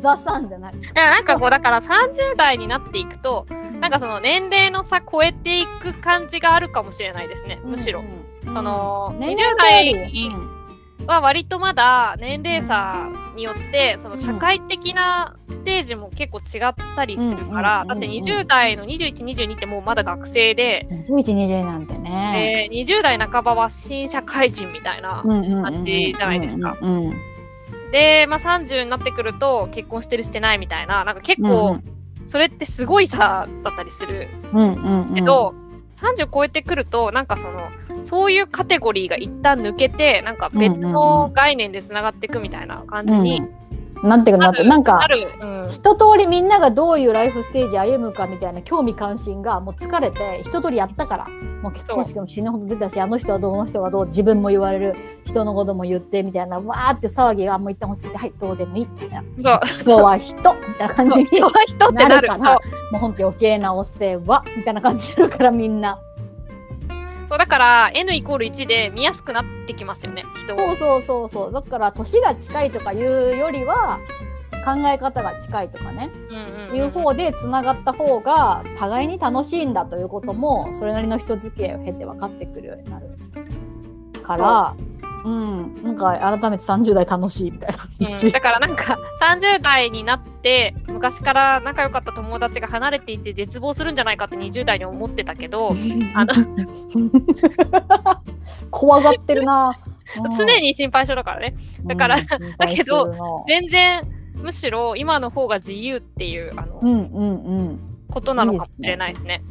[0.00, 0.74] ザさんじゃない。
[0.74, 3.46] いやなんかこうだから30代になっていくと
[3.80, 7.60] なんかその年齢の差超えていく感じがあるかもしれないですね。
[7.64, 10.06] むしろ、うん、その年20齢差よ。
[10.06, 10.56] り代
[11.06, 17.88] は割とまだ年齢差によってその社会的なステージも結構違ったりするから、うん。
[17.88, 22.68] だって20代の2122ってもうまだ学生で、2120なんてね。
[22.70, 26.76] で20代半ばは新社会人みたいな、感じじゃないですか。
[26.80, 27.35] うんうん
[27.92, 31.78] で、まあ、30になってくると結婚してるしてないみたいななんか結うん構
[32.26, 35.14] それってすごい差だったりするうんうんうん。
[35.14, 35.54] けど、
[35.96, 37.70] 30超えてくるとなんかその
[38.02, 43.55] そういうカテゴリーが一旦抜けてなんか別の概念でつながっていくみたいな感じにうん、
[44.02, 45.06] なんていうかなってなんか
[45.40, 45.68] うん。
[45.68, 51.28] 一通りみんながどういうライフステージ歩むかみたいな興味関心がもう疲れて一通りやったから
[51.62, 54.94] もう結婚式も死ぬほど出たしあの人はどうあの人がどう自分も言われる
[55.24, 59.24] 人のことも言ってみたいなわーって騒ぎがもう一旦落ち着いてはいどうでもいいみたいな。
[59.42, 59.60] そう。
[59.80, 62.28] 人は人みたいな感じに人は人ってなる。
[62.28, 62.60] からも
[62.94, 65.98] うほんと余計なお世話みたいな感じするからみんな
[67.36, 70.56] そうだから N イコール1で見やすくなってきますよね人を。
[70.56, 71.52] そうそうそうそう。
[71.52, 74.00] だから年が近いとかいうよりは
[74.64, 76.10] 考え方が近いとかね。
[76.30, 76.76] うんうんうん。
[76.76, 83.10] いう方でつながった方が互いに楽しいんだということもそれなりの人付き合いを経て分かってくるようになる
[84.22, 84.76] から
[85.26, 85.82] うん。
[85.82, 88.06] なんか改めて30代楽しいみたいな感うん。
[88.06, 95.74] じ、だからなんか30代になって昔から仲良かった友達が離れていて絶望するんじゃないかって20代に思ってたけど
[96.14, 96.32] あの
[98.70, 99.76] 怖がってるな、
[100.24, 100.36] うん。
[100.36, 101.56] 常に心配性だからね。
[101.84, 103.18] だからうん心配してるな。
[103.48, 104.02] 全然
[104.36, 107.78] むしろ今の方が自由っていうあの、うんうんうん。
[108.10, 109.42] ことなのかもしれないですね。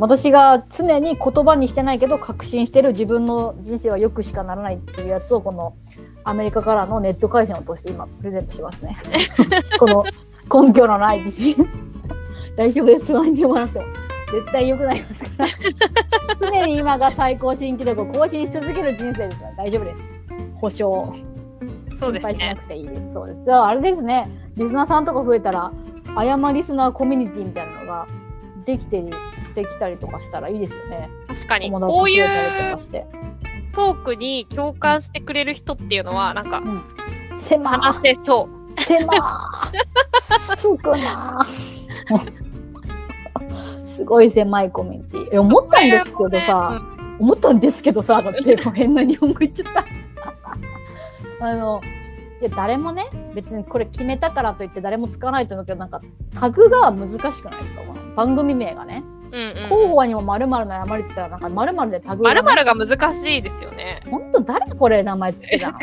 [0.00, 5.76] 私が常に言葉にしてないけど確信してる自分の人生はよくしかならないっていうやつをこの
[6.24, 8.96] アメリカからのネット回線を通して今プレゼントしますね。
[9.78, 10.04] この
[10.66, 11.68] 根拠のない自信。
[12.56, 13.12] 大丈夫です。
[13.12, 13.86] 不安に思わなくても。
[14.32, 15.46] 絶対良くなりますから。
[16.40, 20.22] 常に今が最高新記録を更新し続ける人生ですから大丈夫です。
[20.54, 21.14] 保証。
[21.98, 22.56] そうです心配しなね。
[22.56, 23.12] くていいです。
[23.12, 23.44] そうです。
[23.44, 24.30] だからあれですね。
[24.56, 25.70] リスナーさんとか増えたら
[26.14, 28.06] あやまリスナーコミュニティみたいなのが
[28.64, 29.04] できて
[29.64, 31.08] してきたりとかしたらいいですよね。
[31.28, 32.26] 確かにこういう
[32.72, 33.06] かして。
[33.74, 36.60] トークに共感してくれる人っていうのはなんか
[37.38, 38.80] 狭話せそう。
[38.80, 39.06] 狭
[40.56, 41.46] 少 な
[43.84, 45.28] すごい狭いコミュニティ。
[45.34, 46.82] え思ったんですけどさ、
[47.18, 49.84] 思ったんですけどさ、だって 変な日本語言っちゃった。
[51.46, 51.80] あの、
[52.40, 56.00] いや誰もね、別にこれ決めたからといって誰も使わないと思うけど、なんか
[56.34, 57.80] タグが難しくないですか？
[58.16, 59.02] 番組名がね。
[59.32, 64.02] うんうん候補にも〇〇の山りって言ったら、なんか〇〇でタグまるまるがが難しいですよね。
[64.10, 65.78] 本当誰これ名前つけたの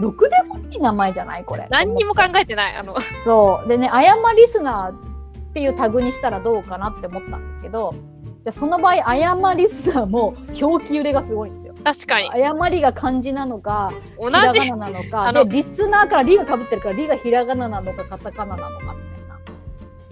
[0.00, 1.66] ろくでもいい名前じゃないこれ。
[1.70, 2.76] 何にも考えてない。
[2.76, 3.68] あのそう。
[3.68, 11.74] でね、あやまリスナーっていうタグにしたらどうかなって思ったんですけど、じゃあその場合、あやまリスナーも表記揺れがすごいんですよ。
[11.84, 19.13] 確かに誤りが漢字なのか、同ひらじがななのか、で、リスナーからリがかぶってるから、リがひらがななのか、カタカナなのかみたいな。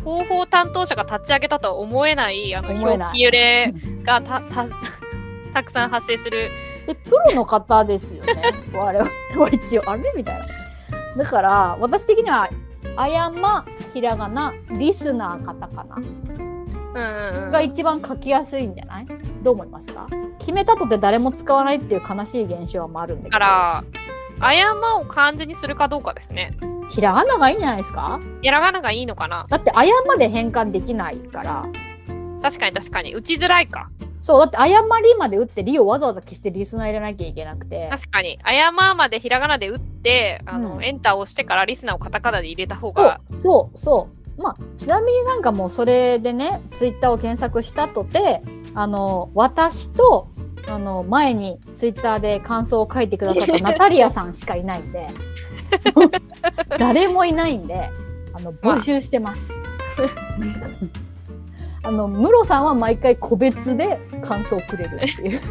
[0.05, 3.73] 広報担当者が立ち上げたとは思えないあの表記揺れ
[4.05, 4.67] がたた
[5.55, 6.51] たくさん発生する。
[6.87, 8.35] で、プロの方ですよね？
[8.75, 9.11] 我々
[9.43, 10.13] は一応、あれ？
[10.17, 10.45] みたいな。
[11.25, 12.49] だから、私的には、
[12.97, 15.97] あやま、ひらがな、リスナー、カタカナ。
[15.97, 16.05] うん
[16.95, 19.07] うんうんが一番書きやすいんじゃない？
[19.43, 20.07] どう思いますか？
[20.39, 23.85] 決めたとて誰も使わないっていう悲しい現象もあるんだけどだから、
[24.43, 26.57] あやまを漢字にするかどうかですね。
[26.91, 28.21] ひらがながいいんじゃないですか？
[28.43, 29.47] ひらがながいいのかな？
[29.49, 31.67] だってあやまで変換できないから
[32.43, 33.15] 確かに確かに。
[33.15, 33.89] 打ちづらいか。
[34.21, 38.39] そうだってあやまりまで打ってりをわざわざ消してリスナー入れなきゃいけなくて確かに。
[38.43, 43.21] あやままでひらがなで打って、あの、うんエンターを押してからリスナーをカタカナで入れた方が。
[43.41, 48.43] そうそうまあちなみになんかもうそれでねツイッターを検索したとて
[48.75, 50.29] あの私と
[50.69, 55.09] あの前にツイッターで感想を書いてくださったナタリアさんしかいないんで
[56.79, 57.91] 誰もいないんで
[58.33, 59.53] あの募集してます。
[61.85, 65.41] あのムロさんは毎回個別で感想をくれるっていう。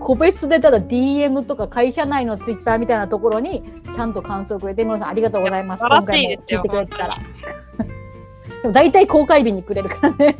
[0.00, 3.62] 個別でただ DM とか会社内のツイッターみたいなところに
[3.94, 5.80] ちゃんと感想をくれて、ムロさんありがとうございます。
[5.80, 7.18] 素晴らしいですよ聞いてくれてたら。
[8.62, 10.36] でも大体公開日にくれるからね。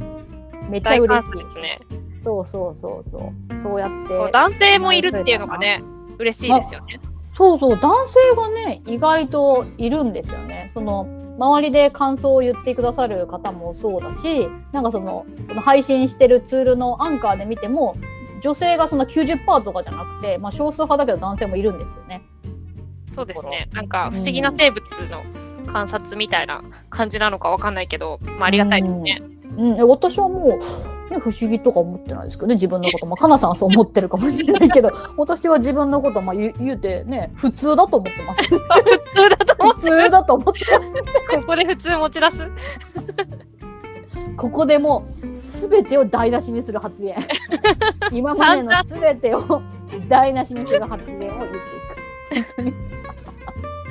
[0.68, 2.01] めっちゃ大嬉し感謝ですね。
[2.22, 2.24] い。
[2.24, 3.58] そうそうそうそう。
[3.58, 4.32] そうやって。
[4.32, 5.82] 男性もいるっていうのがね、
[6.18, 7.00] 嬉しいですよね。
[7.36, 10.70] そうそう、男性がね、意外といるんですよね。
[10.74, 11.06] その、
[11.38, 17.96] 周りで感想を言ってくださる方もそうだし、なんかその、この配信してるツールのアンカーで見ても、
[18.42, 22.22] 女性がその90%とかじゃなくて、まあ少数派だけど男性もいるんですよね。
[23.14, 23.68] そうですね。
[23.72, 25.22] なんか不思議な生物の
[25.72, 29.22] 観察みたいな感じなのかわかんないけど、まあありがたいですね。
[29.56, 30.60] うん、え私はもう、
[31.12, 33.06] ね、不思議とか思ってないですけどね自分のこと。
[33.06, 38.42] まあかなさんはそう思ってるかもしれないけど 私は自分のことまあ言う言うてね普通だと思ってます。
[38.42, 38.58] 普通
[39.28, 40.92] だと思っ普てる通だと思ってます。
[41.36, 42.50] ここで普通持ち出す？
[44.36, 47.14] ここでもう全てを台無しにする発言。
[48.10, 49.62] 今までの全てを
[50.08, 51.56] 台無しにする発言を言って
[52.38, 52.46] いく。
[52.46, 52.74] 本当に。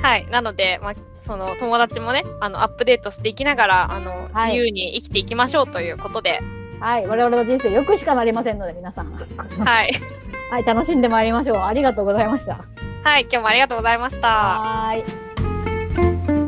[0.02, 0.26] はい。
[0.30, 4.52] なので、まあ、その友達もねあのアップデートしていきながらあの、はい。
[4.52, 6.40] 自由に生きていきましょうということで
[6.82, 9.12] はい、我々の人生よくしかなりませんので、皆さん。
[9.12, 9.92] はい。
[10.50, 11.58] はい、楽しんでまいりましょう。
[11.58, 12.58] ありがとうございました。
[13.04, 14.28] はい、今日もありがとうございました。
[14.28, 16.41] はい。